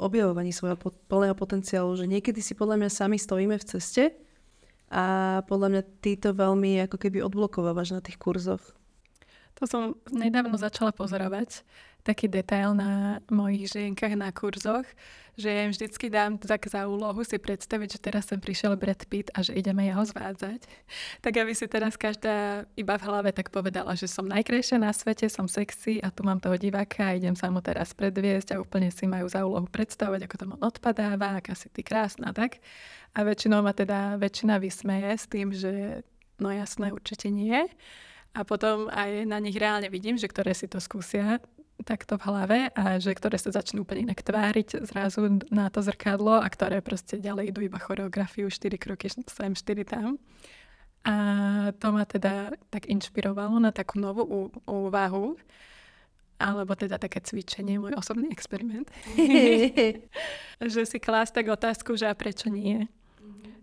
objavovaní 0.00 0.54
svojho 0.54 0.80
plného 1.10 1.34
potenciálu? 1.34 1.98
Že 1.98 2.08
niekedy 2.08 2.40
si 2.40 2.56
podľa 2.56 2.78
mňa 2.80 2.90
sami 2.94 3.18
stojíme 3.18 3.58
v 3.58 3.68
ceste 3.68 4.16
a 4.88 5.42
podľa 5.44 5.68
mňa 5.68 5.82
ty 6.00 6.16
to 6.16 6.32
veľmi 6.32 6.88
ako 6.88 6.96
keby 6.96 7.20
odblokovávaš 7.26 7.98
na 7.98 8.00
tých 8.00 8.16
kurzoch. 8.16 8.62
To 9.58 9.66
som 9.66 9.98
nedávno 10.14 10.54
začala 10.54 10.94
pozorovať 10.94 11.66
taký 12.08 12.24
detail 12.32 12.72
na 12.72 13.20
mojich 13.28 13.68
žienkach 13.68 14.16
na 14.16 14.32
kurzoch, 14.32 14.88
že 15.38 15.52
ja 15.52 15.60
im 15.68 15.70
vždycky 15.70 16.10
dám 16.10 16.40
tak 16.40 16.66
za 16.66 16.88
úlohu 16.90 17.22
si 17.22 17.38
predstaviť, 17.38 17.88
že 17.94 18.02
teraz 18.02 18.26
sem 18.26 18.42
prišiel 18.42 18.74
Brad 18.74 19.06
Pitt 19.06 19.30
a 19.36 19.44
že 19.44 19.54
ideme 19.54 19.86
jeho 19.86 20.02
zvádzať. 20.02 20.64
Tak 21.24 21.34
aby 21.44 21.52
si 21.52 21.68
teraz 21.68 21.94
každá 21.94 22.64
iba 22.74 22.96
v 22.96 23.06
hlave 23.06 23.30
tak 23.30 23.52
povedala, 23.52 23.94
že 23.94 24.08
som 24.08 24.26
najkrajšia 24.26 24.80
na 24.80 24.90
svete, 24.90 25.28
som 25.28 25.46
sexy 25.46 26.00
a 26.02 26.08
tu 26.08 26.24
mám 26.24 26.40
toho 26.40 26.56
diváka 26.56 27.12
a 27.12 27.14
idem 27.14 27.36
sa 27.36 27.52
mu 27.52 27.60
teraz 27.62 27.92
predviesť 27.92 28.56
a 28.56 28.60
úplne 28.62 28.88
si 28.88 29.04
majú 29.04 29.28
za 29.28 29.44
úlohu 29.44 29.68
predstavovať, 29.68 30.24
ako 30.24 30.36
tam 30.40 30.50
on 30.56 30.62
odpadáva, 30.64 31.38
aká 31.38 31.52
si 31.54 31.68
ty 31.68 31.84
krásna, 31.84 32.32
tak. 32.32 32.58
A 33.14 33.22
väčšinou 33.22 33.60
ma 33.60 33.76
teda 33.76 34.16
väčšina 34.16 34.58
vysmeje 34.58 35.12
s 35.14 35.26
tým, 35.28 35.52
že 35.52 36.02
no 36.40 36.48
jasné, 36.50 36.90
určite 36.90 37.28
nie. 37.28 37.68
A 38.34 38.40
potom 38.42 38.86
aj 38.90 39.26
na 39.26 39.38
nich 39.42 39.58
reálne 39.58 39.90
vidím, 39.90 40.18
že 40.18 40.30
ktoré 40.30 40.54
si 40.54 40.70
to 40.70 40.78
skúsia 40.78 41.42
takto 41.88 42.20
v 42.20 42.26
hlave 42.28 42.58
a 42.76 43.00
že 43.00 43.16
ktoré 43.16 43.40
sa 43.40 43.48
začnú 43.48 43.88
úplne 43.88 44.12
inak 44.12 44.20
tváriť 44.20 44.84
zrazu 44.84 45.40
na 45.48 45.72
to 45.72 45.80
zrkadlo 45.80 46.36
a 46.36 46.44
ktoré 46.44 46.84
proste 46.84 47.16
ďalej 47.16 47.56
idú 47.56 47.64
iba 47.64 47.80
choreografiu 47.80 48.52
4 48.52 48.76
kroky 48.76 49.08
sem, 49.08 49.56
4 49.56 49.88
tam. 49.88 50.20
A 51.08 51.16
to 51.80 51.88
ma 51.88 52.04
teda 52.04 52.52
tak 52.68 52.84
inšpirovalo 52.92 53.56
na 53.56 53.72
takú 53.72 53.96
novú 53.96 54.52
úvahu, 54.68 55.40
alebo 56.36 56.76
teda 56.76 57.00
také 57.00 57.24
cvičenie, 57.24 57.80
môj 57.80 57.96
osobný 57.96 58.28
experiment. 58.28 58.92
že 60.60 60.82
si 60.84 60.98
klás 61.00 61.32
tak 61.32 61.48
otázku, 61.48 61.96
že 61.96 62.04
a 62.04 62.12
prečo 62.12 62.52
nie? 62.52 62.84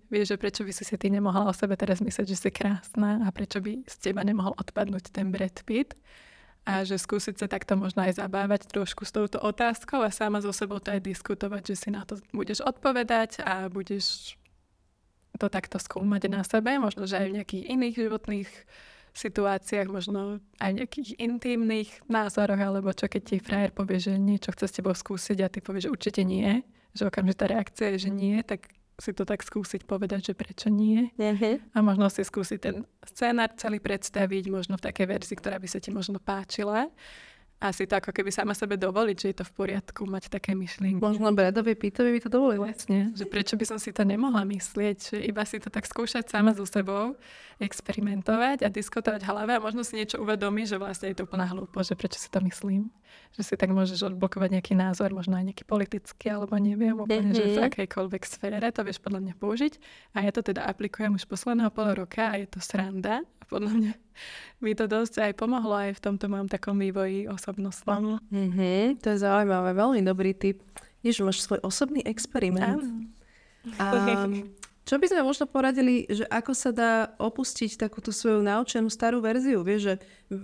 Vieš, 0.10 0.34
že 0.34 0.42
prečo 0.42 0.62
by 0.66 0.74
si 0.74 0.84
si 0.86 0.96
ty 0.98 1.14
nemohla 1.14 1.50
o 1.50 1.54
sebe 1.54 1.78
teraz 1.78 2.02
myslieť, 2.02 2.28
že 2.30 2.38
si 2.38 2.50
krásna 2.50 3.26
a 3.26 3.30
prečo 3.30 3.62
by 3.62 3.86
z 3.86 3.96
teba 4.10 4.22
nemohol 4.26 4.58
odpadnúť 4.58 5.14
ten 5.14 5.30
Brad 5.30 5.62
Pitt 5.66 5.94
a 6.66 6.82
že 6.82 6.98
skúsiť 6.98 7.46
sa 7.46 7.48
takto 7.48 7.78
možno 7.78 8.02
aj 8.02 8.18
zabávať 8.18 8.66
trošku 8.74 9.06
s 9.06 9.14
touto 9.14 9.38
otázkou 9.38 10.02
a 10.02 10.10
sama 10.10 10.42
so 10.42 10.50
sebou 10.50 10.82
to 10.82 10.90
aj 10.90 11.02
diskutovať, 11.06 11.62
že 11.62 11.76
si 11.78 11.90
na 11.94 12.02
to 12.02 12.18
budeš 12.34 12.66
odpovedať 12.66 13.46
a 13.46 13.70
budeš 13.70 14.34
to 15.38 15.46
takto 15.46 15.78
skúmať 15.78 16.26
na 16.32 16.42
sebe, 16.42 16.74
možno, 16.82 17.06
že 17.06 17.22
aj 17.22 17.28
v 17.30 17.36
nejakých 17.38 17.64
iných 17.70 17.96
životných 18.08 18.50
situáciách, 19.16 19.88
možno 19.88 20.44
aj 20.60 20.70
v 20.74 20.78
nejakých 20.84 21.10
intimných 21.22 21.92
názoroch, 22.12 22.60
alebo 22.60 22.92
čo 22.92 23.08
keď 23.08 23.22
ti 23.24 23.38
frajer 23.40 23.72
povie, 23.72 24.02
že 24.02 24.20
niečo 24.20 24.52
chce 24.52 24.66
s 24.68 24.76
tebou 24.76 24.92
skúsiť 24.92 25.38
a 25.40 25.48
ty 25.48 25.64
povieš, 25.64 25.88
že 25.88 25.94
určite 25.94 26.22
nie, 26.28 26.66
že 26.92 27.08
okamžitá 27.08 27.48
reakcia 27.48 27.96
je, 27.96 28.10
že 28.10 28.12
nie, 28.12 28.42
tak 28.44 28.74
si 28.96 29.12
to 29.12 29.28
tak 29.28 29.44
skúsiť 29.44 29.84
povedať, 29.84 30.32
že 30.32 30.34
prečo 30.34 30.72
nie. 30.72 31.12
Uh-huh. 31.20 31.60
A 31.76 31.78
možno 31.84 32.08
si 32.08 32.24
skúsiť 32.24 32.60
ten 32.60 32.88
scénar 33.04 33.52
celý 33.60 33.84
predstaviť, 33.84 34.48
možno 34.48 34.80
v 34.80 34.86
takej 34.88 35.08
verzii, 35.12 35.36
ktorá 35.36 35.60
by 35.60 35.68
sa 35.68 35.84
ti 35.84 35.92
možno 35.92 36.18
páčila 36.24 36.88
a 37.56 37.72
si 37.72 37.88
to 37.88 37.96
ako 37.96 38.12
keby 38.12 38.36
sama 38.36 38.52
sebe 38.52 38.76
dovoliť, 38.76 39.16
že 39.16 39.28
je 39.32 39.38
to 39.40 39.46
v 39.48 39.54
poriadku 39.56 40.04
mať 40.04 40.28
také 40.28 40.52
myšlienky. 40.52 41.00
Možno 41.00 41.32
Bradovi 41.32 41.72
Pitovi 41.74 42.12
by 42.12 42.20
to 42.20 42.30
dovolilo. 42.30 42.68
Vlastne, 42.68 43.16
že 43.16 43.24
prečo 43.24 43.56
by 43.56 43.64
som 43.64 43.78
si 43.80 43.96
to 43.96 44.04
nemohla 44.04 44.44
myslieť, 44.44 44.98
že 45.16 45.18
iba 45.24 45.42
si 45.48 45.64
to 45.64 45.72
tak 45.72 45.88
skúšať 45.88 46.28
sama 46.28 46.52
so 46.52 46.68
sebou, 46.68 47.16
experimentovať 47.64 48.68
a 48.68 48.70
diskutovať 48.70 49.24
v 49.24 49.30
hlave 49.32 49.52
a 49.56 49.64
možno 49.64 49.88
si 49.88 49.96
niečo 49.96 50.20
uvedomiť, 50.20 50.76
že 50.76 50.78
vlastne 50.78 51.08
je 51.16 51.16
to 51.16 51.24
úplná 51.24 51.48
hlúpo, 51.48 51.80
že 51.80 51.96
prečo 51.96 52.20
si 52.20 52.28
to 52.28 52.44
myslím. 52.44 52.92
Že 53.40 53.42
si 53.48 53.54
tak 53.56 53.72
môžeš 53.72 54.12
odblokovať 54.12 54.60
nejaký 54.60 54.74
názor, 54.76 55.16
možno 55.16 55.40
aj 55.40 55.48
nejaký 55.48 55.64
politický, 55.64 56.36
alebo 56.36 56.60
neviem 56.60 57.00
úplne, 57.00 57.32
mm-hmm. 57.32 57.40
že 57.40 57.56
v 57.56 57.60
mhm. 57.64 57.68
akejkoľvek 57.72 58.24
sfére 58.28 58.60
to 58.76 58.84
vieš 58.84 59.00
podľa 59.00 59.20
mňa 59.24 59.34
použiť. 59.40 59.74
A 60.20 60.28
ja 60.28 60.32
to 60.36 60.44
teda 60.44 60.68
aplikujem 60.68 61.16
už 61.16 61.24
posledného 61.24 61.72
pol 61.72 61.96
roka 61.96 62.28
a 62.28 62.36
je 62.36 62.48
to 62.52 62.60
sranda. 62.60 63.24
Podľa 63.48 63.72
mňa 63.72 63.94
mi 64.64 64.72
to 64.74 64.86
dosť 64.90 65.30
aj 65.30 65.32
pomohlo 65.38 65.76
aj 65.76 65.98
v 65.98 66.04
tomto 66.04 66.26
mojom 66.32 66.48
takom 66.50 66.76
vývoji 66.80 67.30
osobnostnom. 67.30 68.18
Mm-hmm, 68.32 69.04
to 69.04 69.14
je 69.14 69.18
zaujímavé, 69.22 69.76
veľmi 69.76 70.02
dobrý 70.02 70.32
tip. 70.34 70.64
Ježiš, 71.06 71.22
máš 71.22 71.46
svoj 71.46 71.62
osobný 71.62 72.02
experiment. 72.02 72.82
A 73.78 74.26
čo 74.86 75.02
by 75.02 75.10
sme 75.10 75.26
možno 75.26 75.50
poradili, 75.50 76.06
že 76.06 76.30
ako 76.30 76.54
sa 76.54 76.70
dá 76.70 77.10
opustiť 77.18 77.82
takúto 77.82 78.14
svoju 78.14 78.46
naučenú 78.46 78.86
starú 78.86 79.18
verziu? 79.18 79.66
Vieš, 79.66 79.82
že 79.82 79.94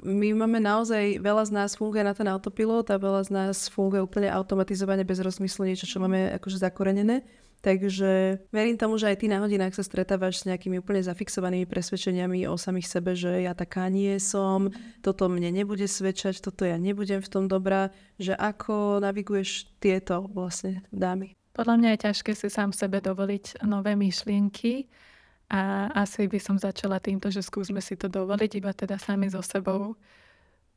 my 0.02 0.34
máme 0.34 0.58
naozaj, 0.58 1.22
veľa 1.22 1.46
z 1.46 1.52
nás 1.54 1.78
funguje 1.78 2.02
na 2.02 2.18
ten 2.18 2.26
autopilot 2.26 2.90
a 2.90 2.98
veľa 2.98 3.22
z 3.22 3.30
nás 3.30 3.70
funguje 3.70 4.02
úplne 4.02 4.34
automatizovane 4.34 5.06
bez 5.06 5.22
rozmyslu 5.22 5.70
niečo, 5.70 5.86
čo 5.86 6.02
máme 6.02 6.34
akože 6.42 6.58
zakorenené. 6.58 7.22
Takže 7.62 8.42
verím 8.50 8.74
tomu, 8.74 8.98
že 8.98 9.14
aj 9.14 9.22
ty 9.22 9.30
na 9.30 9.38
hodinách 9.38 9.78
sa 9.78 9.86
stretávaš 9.86 10.42
s 10.42 10.48
nejakými 10.50 10.82
úplne 10.82 11.06
zafixovanými 11.06 11.70
presvedčeniami 11.70 12.50
o 12.50 12.58
samých 12.58 12.90
sebe, 12.90 13.14
že 13.14 13.46
ja 13.46 13.54
taká 13.54 13.86
nie 13.86 14.18
som, 14.18 14.74
toto 15.06 15.30
mne 15.30 15.54
nebude 15.54 15.86
svedčať, 15.86 16.42
toto 16.42 16.66
ja 16.66 16.82
nebudem 16.82 17.22
v 17.22 17.30
tom 17.30 17.46
dobrá, 17.46 17.94
že 18.18 18.34
ako 18.34 18.98
naviguješ 19.06 19.78
tieto 19.78 20.26
vlastne 20.34 20.82
dámy? 20.90 21.38
Podľa 21.54 21.76
mňa 21.78 21.90
je 21.94 22.04
ťažké 22.10 22.32
si 22.34 22.50
sám 22.50 22.74
sebe 22.74 22.98
dovoliť 22.98 23.62
nové 23.70 23.94
myšlienky 23.94 24.90
a 25.54 25.94
asi 25.94 26.26
by 26.26 26.42
som 26.42 26.58
začala 26.58 26.98
týmto, 26.98 27.30
že 27.30 27.46
skúsme 27.46 27.78
si 27.78 27.94
to 27.94 28.10
dovoliť 28.10 28.52
iba 28.58 28.74
teda 28.74 28.98
sami 28.98 29.30
so 29.30 29.46
sebou 29.46 29.94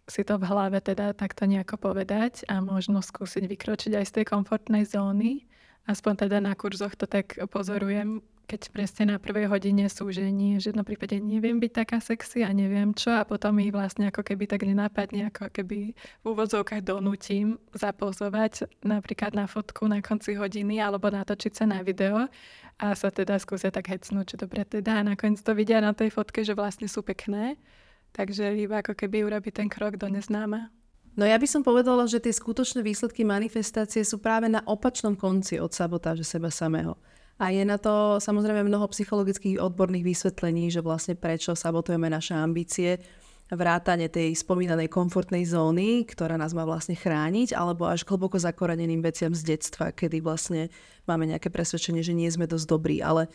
si 0.05 0.21
to 0.21 0.37
v 0.37 0.45
hlave 0.45 0.85
teda 0.85 1.17
takto 1.17 1.49
nejako 1.49 1.81
povedať 1.81 2.45
a 2.53 2.61
možno 2.61 3.01
skúsiť 3.01 3.49
vykročiť 3.49 3.93
aj 3.97 4.05
z 4.05 4.15
tej 4.21 4.25
komfortnej 4.29 4.85
zóny 4.85 5.49
aspoň 5.89 6.29
teda 6.29 6.39
na 6.41 6.53
kurzoch 6.57 6.97
to 6.97 7.05
tak 7.05 7.37
pozorujem, 7.53 8.25
keď 8.45 8.61
presne 8.77 9.05
na 9.09 9.17
prvej 9.17 9.49
hodine 9.49 9.89
sú 9.89 10.13
žení, 10.13 10.61
že 10.61 10.77
na 10.77 10.85
prípade 10.85 11.17
neviem 11.17 11.57
byť 11.57 11.73
taká 11.73 11.99
sexy 12.01 12.45
a 12.45 12.53
neviem 12.53 12.93
čo 12.93 13.09
a 13.17 13.25
potom 13.25 13.57
ich 13.57 13.73
vlastne 13.73 14.13
ako 14.13 14.21
keby 14.21 14.45
tak 14.45 14.69
nenápadne, 14.69 15.33
ako 15.33 15.49
keby 15.49 15.97
v 15.97 16.25
úvodzovkách 16.25 16.85
donútim 16.85 17.57
zapozovať 17.73 18.69
napríklad 18.85 19.33
na 19.33 19.49
fotku 19.49 19.89
na 19.89 20.05
konci 20.05 20.37
hodiny 20.37 20.77
alebo 20.77 21.09
natočiť 21.09 21.53
sa 21.57 21.65
na 21.65 21.81
video 21.81 22.29
a 22.77 22.87
sa 22.93 23.09
teda 23.09 23.41
skúsia 23.41 23.73
tak 23.73 23.89
hecnúť, 23.89 24.37
že 24.37 24.41
dobre 24.45 24.69
teda 24.69 25.01
a 25.01 25.07
nakoniec 25.07 25.41
to 25.41 25.57
vidia 25.57 25.81
na 25.81 25.97
tej 25.97 26.13
fotke, 26.13 26.45
že 26.45 26.53
vlastne 26.53 26.85
sú 26.85 27.01
pekné. 27.01 27.57
Takže 28.15 28.55
iba 28.55 28.79
ako 28.79 28.95
keby 28.95 29.27
urobiť 29.27 29.59
ten 29.59 29.69
krok 29.73 29.99
do 29.99 30.07
neznáma. 30.07 30.71
No 31.15 31.23
ja 31.23 31.39
by 31.39 31.47
som 31.47 31.63
povedala, 31.63 32.11
že 32.11 32.19
tie 32.19 32.35
skutočné 32.35 32.83
výsledky 32.83 33.23
manifestácie 33.23 34.03
sú 34.03 34.19
práve 34.19 34.51
na 34.51 34.67
opačnom 34.67 35.15
konci 35.15 35.63
od 35.63 35.71
sabotáže 35.71 36.27
seba 36.27 36.51
samého. 36.51 36.99
A 37.39 37.55
je 37.55 37.63
na 37.63 37.79
to 37.79 38.19
samozrejme 38.19 38.67
mnoho 38.67 38.91
psychologických 38.91 39.63
odborných 39.63 40.07
vysvetlení, 40.07 40.75
že 40.75 40.83
vlastne 40.83 41.15
prečo 41.15 41.55
sabotujeme 41.55 42.11
naše 42.11 42.35
ambície, 42.35 42.99
vrátane 43.47 44.11
tej 44.11 44.35
spomínanej 44.35 44.91
komfortnej 44.91 45.47
zóny, 45.47 46.03
ktorá 46.03 46.35
nás 46.35 46.51
má 46.51 46.67
vlastne 46.67 46.99
chrániť, 46.99 47.55
alebo 47.55 47.87
až 47.87 48.03
hlboko 48.03 48.35
zakoreneným 48.35 48.99
veciam 48.99 49.31
z 49.31 49.55
detstva, 49.55 49.95
kedy 49.95 50.19
vlastne 50.19 50.67
máme 51.07 51.31
nejaké 51.31 51.47
presvedčenie, 51.47 52.03
že 52.03 52.17
nie 52.17 52.27
sme 52.27 52.51
dosť 52.51 52.67
dobrí. 52.67 52.99
Ale 53.05 53.31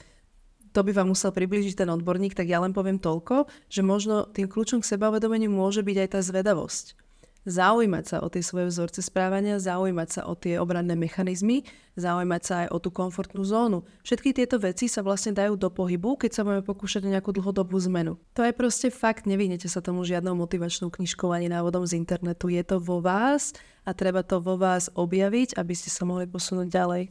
to 0.75 0.83
by 0.83 0.91
vám 0.91 1.15
musel 1.15 1.31
priblížiť 1.31 1.85
ten 1.85 1.89
odborník, 1.93 2.35
tak 2.35 2.51
ja 2.51 2.59
len 2.59 2.75
poviem 2.75 2.99
toľko, 2.99 3.47
že 3.71 3.85
možno 3.87 4.27
tým 4.27 4.51
kľúčom 4.51 4.83
k 4.83 4.89
sebavedomeniu 4.97 5.47
môže 5.47 5.79
byť 5.79 5.97
aj 6.03 6.09
tá 6.11 6.19
zvedavosť 6.19 7.08
zaujímať 7.47 8.03
sa 8.03 8.17
o 8.19 8.27
tie 8.27 8.43
svoje 8.43 8.67
vzorce 8.71 8.99
správania, 8.99 9.61
zaujímať 9.61 10.09
sa 10.09 10.21
o 10.27 10.35
tie 10.35 10.59
obranné 10.59 10.95
mechanizmy, 10.99 11.63
zaujímať 11.95 12.41
sa 12.43 12.53
aj 12.65 12.67
o 12.75 12.77
tú 12.83 12.89
komfortnú 12.91 13.43
zónu. 13.47 13.87
Všetky 14.03 14.35
tieto 14.35 14.59
veci 14.59 14.91
sa 14.91 14.99
vlastne 14.99 15.31
dajú 15.31 15.55
do 15.55 15.71
pohybu, 15.71 16.19
keď 16.19 16.31
sa 16.35 16.41
budeme 16.43 16.63
pokúšať 16.65 17.07
o 17.07 17.11
nejakú 17.11 17.31
dlhodobú 17.31 17.79
zmenu. 17.87 18.19
To 18.35 18.43
je 18.43 18.51
proste 18.51 18.91
fakt, 18.91 19.23
nevyhnete 19.23 19.71
sa 19.71 19.79
tomu 19.79 20.03
žiadnou 20.03 20.35
motivačnou 20.35 20.91
knižkou 20.91 21.31
ani 21.31 21.47
návodom 21.47 21.87
z 21.87 21.95
internetu. 21.95 22.51
Je 22.51 22.63
to 22.63 22.79
vo 22.79 22.99
vás 22.99 23.55
a 23.87 23.95
treba 23.95 24.21
to 24.21 24.43
vo 24.43 24.59
vás 24.59 24.91
objaviť, 24.91 25.55
aby 25.55 25.73
ste 25.75 25.87
sa 25.87 26.03
mohli 26.03 26.27
posunúť 26.27 26.67
ďalej. 26.67 27.03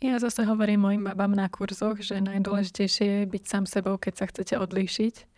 Ja 0.00 0.16
zase 0.16 0.48
hovorím 0.48 0.88
mojim 0.88 1.04
babám 1.04 1.36
na 1.36 1.44
kurzoch, 1.52 2.00
že 2.00 2.24
najdôležitejšie 2.24 3.04
je 3.04 3.24
byť 3.28 3.42
sám 3.44 3.64
sebou, 3.68 4.00
keď 4.00 4.14
sa 4.16 4.24
chcete 4.32 4.56
odlíšiť 4.56 5.28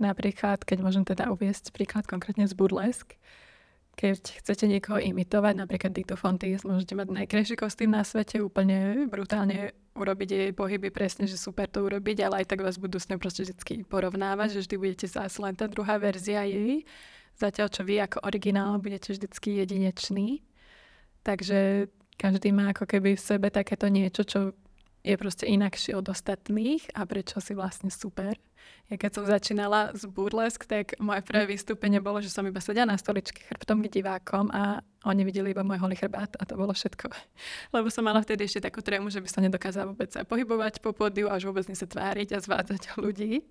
Napríklad, 0.00 0.64
keď 0.64 0.78
môžem 0.80 1.04
teda 1.04 1.28
uviesť 1.28 1.76
príklad 1.76 2.08
konkrétne 2.08 2.48
z 2.48 2.56
burlesk, 2.56 3.20
keď 4.00 4.40
chcete 4.40 4.64
niekoho 4.64 4.96
imitovať, 4.96 5.60
napríklad 5.60 5.92
Dito 5.92 6.16
Fontis, 6.16 6.64
môžete 6.64 6.96
mať 6.96 7.12
najkrajší 7.12 7.54
kostým 7.60 7.92
na 7.92 8.00
svete, 8.00 8.40
úplne 8.40 9.04
brutálne 9.12 9.76
urobiť 9.92 10.28
jej 10.32 10.52
pohyby 10.56 10.88
presne, 10.88 11.28
že 11.28 11.36
super 11.36 11.68
to 11.68 11.84
urobiť, 11.84 12.24
ale 12.24 12.40
aj 12.40 12.46
tak 12.48 12.64
vás 12.64 12.80
budú 12.80 12.96
s 12.96 13.12
ňou 13.12 13.20
proste 13.20 13.44
vždy 13.44 13.84
porovnávať, 13.84 14.56
že 14.56 14.60
vždy 14.64 14.76
budete 14.80 15.06
zase 15.10 15.36
len 15.44 15.52
tá 15.52 15.68
druhá 15.68 16.00
verzia 16.00 16.48
jej, 16.48 16.88
zatiaľ 17.36 17.68
čo 17.68 17.84
vy 17.84 18.00
ako 18.00 18.24
originál 18.24 18.80
budete 18.80 19.12
vždycky 19.12 19.60
jedinečný. 19.60 20.40
Takže 21.20 21.92
každý 22.16 22.56
má 22.56 22.72
ako 22.72 22.88
keby 22.88 23.20
v 23.20 23.26
sebe 23.36 23.52
takéto 23.52 23.92
niečo, 23.92 24.24
čo 24.24 24.56
je 25.00 25.14
proste 25.16 25.48
inakšie 25.48 25.96
od 25.96 26.12
ostatných 26.12 26.84
a 26.92 27.08
prečo 27.08 27.40
si 27.40 27.56
vlastne 27.56 27.88
super. 27.88 28.36
Ja 28.92 29.00
keď 29.00 29.10
som 29.16 29.24
začínala 29.24 29.96
z 29.96 30.04
burlesk, 30.04 30.68
tak 30.68 30.98
moje 31.00 31.24
prvé 31.24 31.48
vystúpenie 31.48 32.02
bolo, 32.02 32.20
že 32.20 32.28
som 32.28 32.44
iba 32.44 32.60
sedela 32.60 32.92
na 32.92 33.00
stoličke 33.00 33.40
chrbtom 33.48 33.80
k 33.86 34.02
divákom 34.02 34.52
a 34.52 34.84
oni 35.08 35.24
videli 35.24 35.56
iba 35.56 35.64
môj 35.64 35.80
holý 35.80 35.96
chrbát 35.96 36.36
a 36.36 36.44
to 36.44 36.60
bolo 36.60 36.76
všetko. 36.76 37.08
Lebo 37.74 37.88
som 37.88 38.04
mala 38.04 38.20
vtedy 38.20 38.44
ešte 38.44 38.68
takú 38.68 38.84
trému, 38.84 39.08
že 39.08 39.24
by 39.24 39.28
som 39.30 39.40
nedokázala 39.40 39.96
vôbec 39.96 40.12
sa 40.12 40.28
pohybovať 40.28 40.84
po 40.84 40.92
pódiu 40.92 41.32
a 41.32 41.40
už 41.40 41.48
vôbec 41.48 41.64
sa 41.64 41.88
tváriť 41.88 42.36
a 42.36 42.42
zvádzať 42.44 43.00
ľudí. 43.00 43.48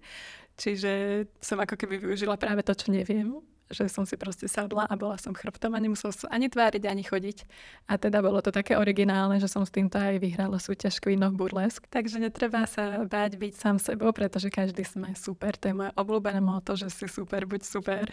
Čiže 0.59 1.25
som 1.41 1.57
ako 1.57 1.73
keby 1.79 1.97
využila 1.97 2.37
práve 2.37 2.61
to, 2.61 2.75
čo 2.77 2.93
neviem 2.93 3.33
že 3.69 3.85
som 3.85 4.03
si 4.03 4.17
proste 4.17 4.49
sadla 4.49 4.89
a 4.89 4.93
bola 4.97 5.15
som 5.21 5.33
chrbtom 5.33 5.77
a 5.77 5.79
nemusela 5.79 6.09
sa 6.09 6.25
ani 6.33 6.49
tváriť, 6.49 6.83
ani 6.89 7.05
chodiť. 7.05 7.45
A 7.85 8.01
teda 8.01 8.19
bolo 8.25 8.41
to 8.41 8.49
také 8.49 8.73
originálne, 8.73 9.37
že 9.37 9.45
som 9.45 9.61
s 9.61 9.71
týmto 9.73 10.01
aj 10.01 10.17
vyhrala 10.17 10.57
súťaž 10.57 10.97
Queen 10.97 11.21
of 11.21 11.37
Burlesque. 11.37 11.85
Takže 11.87 12.17
netreba 12.17 12.65
sa 12.65 13.05
báť 13.05 13.37
byť 13.37 13.53
sám 13.53 13.77
sebou, 13.77 14.09
pretože 14.09 14.49
každý 14.49 14.81
sme 14.81 15.13
super. 15.13 15.53
To 15.61 15.69
je 15.69 15.75
moje 15.77 15.91
obľúbené 15.93 16.41
moto, 16.41 16.73
že 16.73 16.89
si 16.89 17.05
super, 17.05 17.45
buď 17.45 17.61
super. 17.61 18.09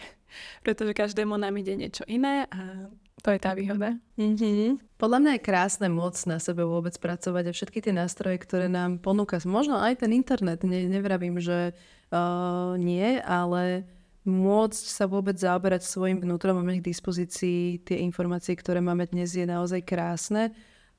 Pretože 0.61 0.93
každému 0.93 1.33
nám 1.35 1.57
ide 1.57 1.73
niečo 1.73 2.05
iné 2.05 2.45
a 2.53 2.91
to 3.25 3.33
je 3.33 3.39
tá 3.41 3.57
výhoda. 3.57 3.97
Mm-hmm. 4.21 5.01
Podľa 5.01 5.19
mňa 5.19 5.31
je 5.37 5.45
krásne 5.45 5.87
môcť 5.89 6.21
na 6.29 6.37
sebe 6.37 6.61
vôbec 6.61 6.93
pracovať 7.01 7.49
a 7.49 7.55
všetky 7.55 7.81
tie 7.81 7.93
nástroje, 7.93 8.37
ktoré 8.37 8.69
nám 8.69 9.01
ponúka, 9.01 9.41
možno 9.41 9.81
aj 9.81 10.05
ten 10.05 10.13
internet, 10.13 10.61
ne, 10.61 10.85
nevravím, 10.85 11.41
že 11.41 11.73
uh, 12.13 12.77
nie, 12.77 13.17
ale 13.25 13.89
môcť 14.27 14.85
sa 14.91 15.07
vôbec 15.07 15.39
zaoberať 15.39 15.87
svojim 15.87 16.19
vnútrom 16.19 16.59
mať 16.59 16.83
k 16.83 16.89
dispozícii 16.91 17.59
tie 17.87 18.03
informácie, 18.03 18.53
ktoré 18.59 18.83
máme 18.83 19.07
dnes, 19.07 19.31
je 19.31 19.47
naozaj 19.47 19.87
krásne. 19.87 20.51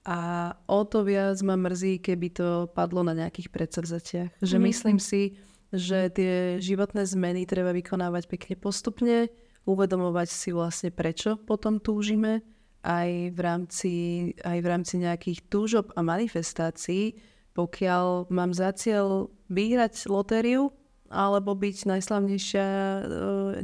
A 0.08 0.50
o 0.64 0.88
to 0.88 1.04
viac 1.04 1.36
ma 1.44 1.52
mrzí, 1.60 2.00
keby 2.00 2.28
to 2.32 2.48
padlo 2.72 3.04
na 3.04 3.12
nejakých 3.12 3.52
predsavzatiach. 3.52 4.40
Že 4.40 4.56
mm. 4.56 4.64
myslím 4.64 4.96
si, 4.96 5.36
že 5.68 6.08
tie 6.08 6.56
životné 6.56 7.04
zmeny 7.04 7.44
treba 7.44 7.76
vykonávať 7.76 8.24
pekne 8.32 8.56
postupne, 8.56 9.28
uvedomovať 9.68 10.28
si 10.32 10.48
vlastne 10.56 10.88
prečo 10.88 11.36
potom 11.36 11.76
túžime, 11.76 12.40
aj 12.88 13.36
v 13.36 13.40
rámci, 13.42 13.92
aj 14.40 14.58
v 14.64 14.66
rámci 14.66 14.94
nejakých 15.02 15.44
túžob 15.52 15.92
a 15.92 16.00
manifestácií, 16.00 17.20
pokiaľ 17.52 18.30
mám 18.32 18.54
za 18.54 18.72
cieľ 18.72 19.28
vyhrať 19.50 20.06
lotériu, 20.08 20.72
alebo 21.09 21.57
byť 21.57 21.88
najslavnejšia, 21.88 22.66
e, 22.68 23.03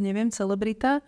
neviem, 0.01 0.33
celebrita, 0.33 1.05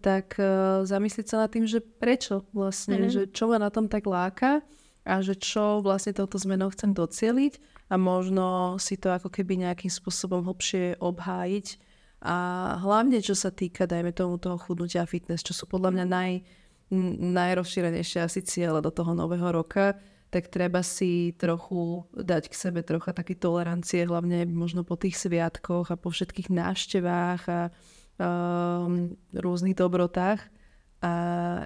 tak 0.00 0.36
e, 0.36 0.82
zamyslieť 0.84 1.26
sa 1.28 1.36
nad 1.44 1.50
tým, 1.52 1.64
že 1.68 1.80
prečo 1.80 2.44
vlastne, 2.52 3.06
mm-hmm. 3.06 3.12
že 3.12 3.22
čo 3.32 3.48
ma 3.48 3.60
na 3.60 3.68
tom 3.68 3.88
tak 3.88 4.04
láka 4.08 4.60
a 5.06 5.22
že 5.22 5.38
čo 5.38 5.80
vlastne 5.80 6.16
touto 6.16 6.36
zmenou 6.36 6.72
chcem 6.74 6.90
docieliť 6.90 7.60
a 7.92 7.94
možno 7.94 8.76
si 8.82 8.98
to 8.98 9.14
ako 9.14 9.30
keby 9.30 9.62
nejakým 9.62 9.92
spôsobom 9.92 10.42
hlbšie 10.42 10.98
obhájiť 10.98 11.66
a 12.26 12.36
hlavne 12.82 13.22
čo 13.22 13.36
sa 13.36 13.52
týka, 13.54 13.86
dajme 13.86 14.10
tomu 14.10 14.40
toho 14.40 14.58
chudnutia 14.58 15.04
a 15.04 15.10
fitness, 15.10 15.46
čo 15.46 15.54
sú 15.54 15.70
podľa 15.70 15.94
mňa 15.94 16.04
naj, 16.08 16.32
najrozšírenejšie 17.36 18.24
asi 18.24 18.40
cieľe 18.42 18.82
do 18.82 18.90
toho 18.90 19.14
nového 19.14 19.52
roka, 19.52 19.94
tak 20.36 20.52
treba 20.52 20.84
si 20.84 21.32
trochu 21.40 22.04
dať 22.12 22.52
k 22.52 22.54
sebe 22.54 22.84
trocha 22.84 23.16
také 23.16 23.32
tolerancie, 23.32 24.04
hlavne 24.04 24.44
možno 24.44 24.84
po 24.84 24.92
tých 25.00 25.16
sviatkoch 25.16 25.88
a 25.88 25.96
po 25.96 26.12
všetkých 26.12 26.52
návštevách 26.52 27.42
a 27.48 27.60
um, 28.20 29.16
rôznych 29.32 29.72
dobrotách 29.72 30.44
a 31.00 31.12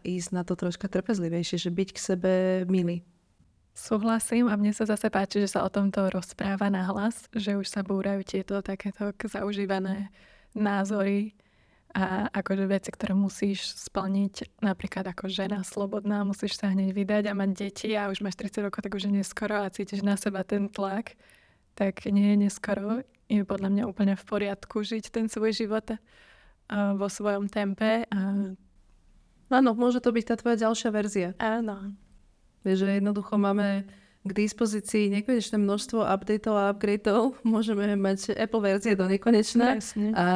ísť 0.07 0.31
na 0.31 0.47
to 0.47 0.55
troška 0.55 0.87
trpezlivejšie, 0.87 1.67
že 1.67 1.71
byť 1.75 1.89
k 1.91 1.99
sebe 1.99 2.33
milý. 2.71 3.03
Súhlasím 3.75 4.47
a 4.47 4.55
mne 4.55 4.71
sa 4.71 4.87
zase 4.87 5.11
páči, 5.11 5.43
že 5.43 5.51
sa 5.51 5.67
o 5.67 5.71
tomto 5.71 6.07
rozpráva 6.07 6.71
na 6.71 6.87
hlas, 6.87 7.27
že 7.35 7.59
už 7.59 7.67
sa 7.67 7.83
búrajú 7.83 8.23
tieto 8.23 8.63
takéto 8.63 9.11
zaužívané 9.27 10.15
názory, 10.55 11.35
a 11.91 12.31
akože 12.31 12.71
veci, 12.71 12.91
ktoré 12.95 13.19
musíš 13.19 13.75
splniť, 13.75 14.63
napríklad 14.63 15.11
ako 15.11 15.27
žena 15.27 15.67
slobodná, 15.67 16.23
musíš 16.23 16.55
sa 16.55 16.71
hneď 16.71 16.95
vydať 16.95 17.25
a 17.27 17.35
mať 17.35 17.51
deti 17.51 17.91
a 17.99 18.07
už 18.07 18.23
máš 18.23 18.39
30 18.39 18.71
rokov, 18.71 18.87
tak 18.87 18.95
už 18.95 19.11
je 19.11 19.13
neskoro 19.19 19.59
a 19.59 19.73
cítiš 19.75 20.07
na 20.07 20.15
seba 20.15 20.47
ten 20.47 20.71
tlak, 20.71 21.19
tak 21.75 22.07
nie 22.07 22.35
je 22.35 22.47
neskoro. 22.47 23.03
Je 23.27 23.43
podľa 23.43 23.71
mňa 23.75 23.85
úplne 23.91 24.15
v 24.15 24.25
poriadku 24.27 24.87
žiť 24.87 25.11
ten 25.11 25.27
svoj 25.27 25.51
život 25.55 25.87
uh, 25.91 25.99
vo 26.95 27.07
svojom 27.11 27.51
tempe. 27.51 28.07
A... 28.07 28.19
Áno, 29.51 29.71
môže 29.75 29.99
to 29.99 30.15
byť 30.15 30.25
tá 30.31 30.35
tvoja 30.39 30.71
ďalšia 30.71 30.91
verzia. 30.95 31.29
Áno. 31.43 31.95
Vieš, 32.63 32.87
že 32.87 33.03
jednoducho 33.03 33.35
máme 33.35 33.87
k 34.21 34.31
dispozícii 34.37 35.09
nekonečné 35.09 35.57
množstvo 35.57 36.05
updateov 36.05 36.57
a 36.57 36.65
upgradeov. 36.77 37.41
Môžeme 37.57 37.89
mať 37.97 38.37
Apple 38.37 38.61
verzie 38.61 38.93
do 38.93 39.09
nekonečna. 39.09 39.81
A 40.13 40.27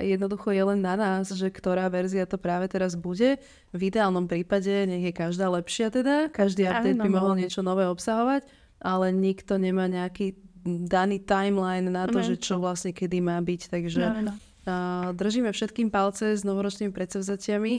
jednoducho 0.00 0.48
je 0.48 0.64
len 0.64 0.80
na 0.80 0.96
nás, 0.96 1.28
že 1.28 1.52
ktorá 1.52 1.92
verzia 1.92 2.24
to 2.24 2.40
práve 2.40 2.72
teraz 2.72 2.96
bude. 2.96 3.36
V 3.76 3.80
ideálnom 3.92 4.24
prípade 4.24 4.72
nech 4.88 5.04
je 5.04 5.12
každá 5.12 5.52
lepšia 5.52 5.92
teda. 5.92 6.32
Každý 6.32 6.64
update 6.64 6.96
by 6.96 7.10
mohol 7.12 7.36
niečo 7.36 7.60
nové 7.60 7.84
obsahovať, 7.84 8.48
ale 8.80 9.12
nikto 9.12 9.60
nemá 9.60 9.92
nejaký 9.92 10.40
daný 10.64 11.20
timeline 11.20 11.92
na 11.92 12.08
to, 12.08 12.24
že 12.24 12.40
čo 12.40 12.56
vlastne 12.56 12.96
kedy 12.96 13.20
má 13.20 13.36
byť. 13.44 13.68
Takže 13.68 14.02
uh, 14.08 15.12
držíme 15.12 15.52
všetkým 15.52 15.92
palce 15.92 16.32
s 16.32 16.40
novoročnými 16.48 16.88
predsavzatiami 16.96 17.74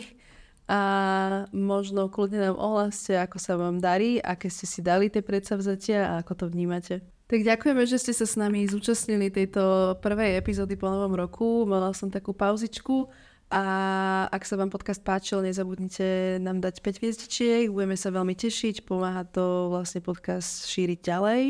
a 0.65 0.80
možno 1.54 2.10
kľudne 2.10 2.41
nám 2.41 2.58
ohláste, 2.58 3.13
ako 3.13 3.38
sa 3.38 3.54
vám 3.54 3.78
darí, 3.78 4.17
aké 4.17 4.49
ste 4.49 4.65
si 4.65 4.82
dali 4.82 5.13
tie 5.13 5.21
predsavzatia 5.21 6.10
a 6.10 6.13
ako 6.25 6.34
to 6.34 6.45
vnímate. 6.49 7.06
Tak 7.25 7.41
ďakujeme, 7.41 7.84
že 7.89 7.97
ste 7.97 8.13
sa 8.13 8.25
s 8.25 8.38
nami 8.38 8.69
zúčastnili 8.69 9.34
tejto 9.34 9.97
prvej 10.01 10.38
epizódy 10.38 10.78
po 10.78 10.89
novom 10.89 11.17
roku. 11.17 11.65
Mala 11.65 11.89
som 11.93 12.10
takú 12.10 12.38
pauzičku 12.38 13.10
a 13.49 13.63
ak 14.30 14.41
sa 14.45 14.58
vám 14.58 14.73
podcast 14.73 15.01
páčil, 15.06 15.45
nezabudnite 15.45 16.38
nám 16.41 16.62
dať 16.62 16.82
5 16.82 17.01
hviezdičiek, 17.01 17.69
budeme 17.69 17.97
sa 17.97 18.10
veľmi 18.10 18.34
tešiť, 18.34 18.86
pomáha 18.89 19.25
to 19.25 19.69
vlastne 19.69 20.01
podcast 20.01 20.69
šíriť 20.69 20.99
ďalej 21.01 21.41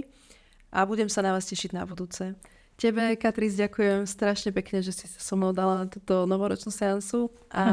a 0.76 0.80
budem 0.84 1.08
sa 1.08 1.24
na 1.24 1.32
vás 1.32 1.48
tešiť 1.48 1.72
na 1.72 1.88
budúce. 1.88 2.36
Tebe, 2.76 3.16
Katris, 3.16 3.56
ďakujem 3.56 4.04
strašne 4.04 4.52
pekne, 4.52 4.84
že 4.84 4.92
si 4.92 5.08
sa 5.08 5.20
so 5.24 5.40
mnou 5.40 5.56
dala 5.56 5.84
na 5.84 5.86
túto 5.88 6.28
novoročnú 6.28 6.76
seansu 6.76 7.32
a 7.48 7.64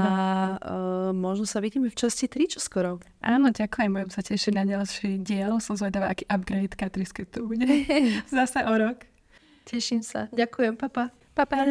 uh, 0.63 1.11
možno 1.11 1.43
sa 1.43 1.59
vidíme 1.59 1.91
v 1.91 1.99
časti 1.99 2.31
3 2.31 2.55
čoskoro. 2.55 3.03
Áno, 3.19 3.51
ďakujem, 3.51 3.91
budem 3.91 4.15
sa 4.15 4.23
tešiť 4.23 4.53
na 4.55 4.63
ďalší 4.63 5.19
diel. 5.19 5.59
Som 5.59 5.75
zvedavá, 5.75 6.15
aký 6.15 6.23
upgrade 6.31 6.79
Katris, 6.79 7.11
keď 7.11 7.27
tu 7.35 7.51
bude. 7.51 7.67
Zase 8.31 8.63
o 8.63 8.75
rok. 8.79 9.03
Teším 9.67 10.07
sa. 10.07 10.31
Ďakujem, 10.31 10.79
papa. 10.79 11.11
Papa. 11.35 11.67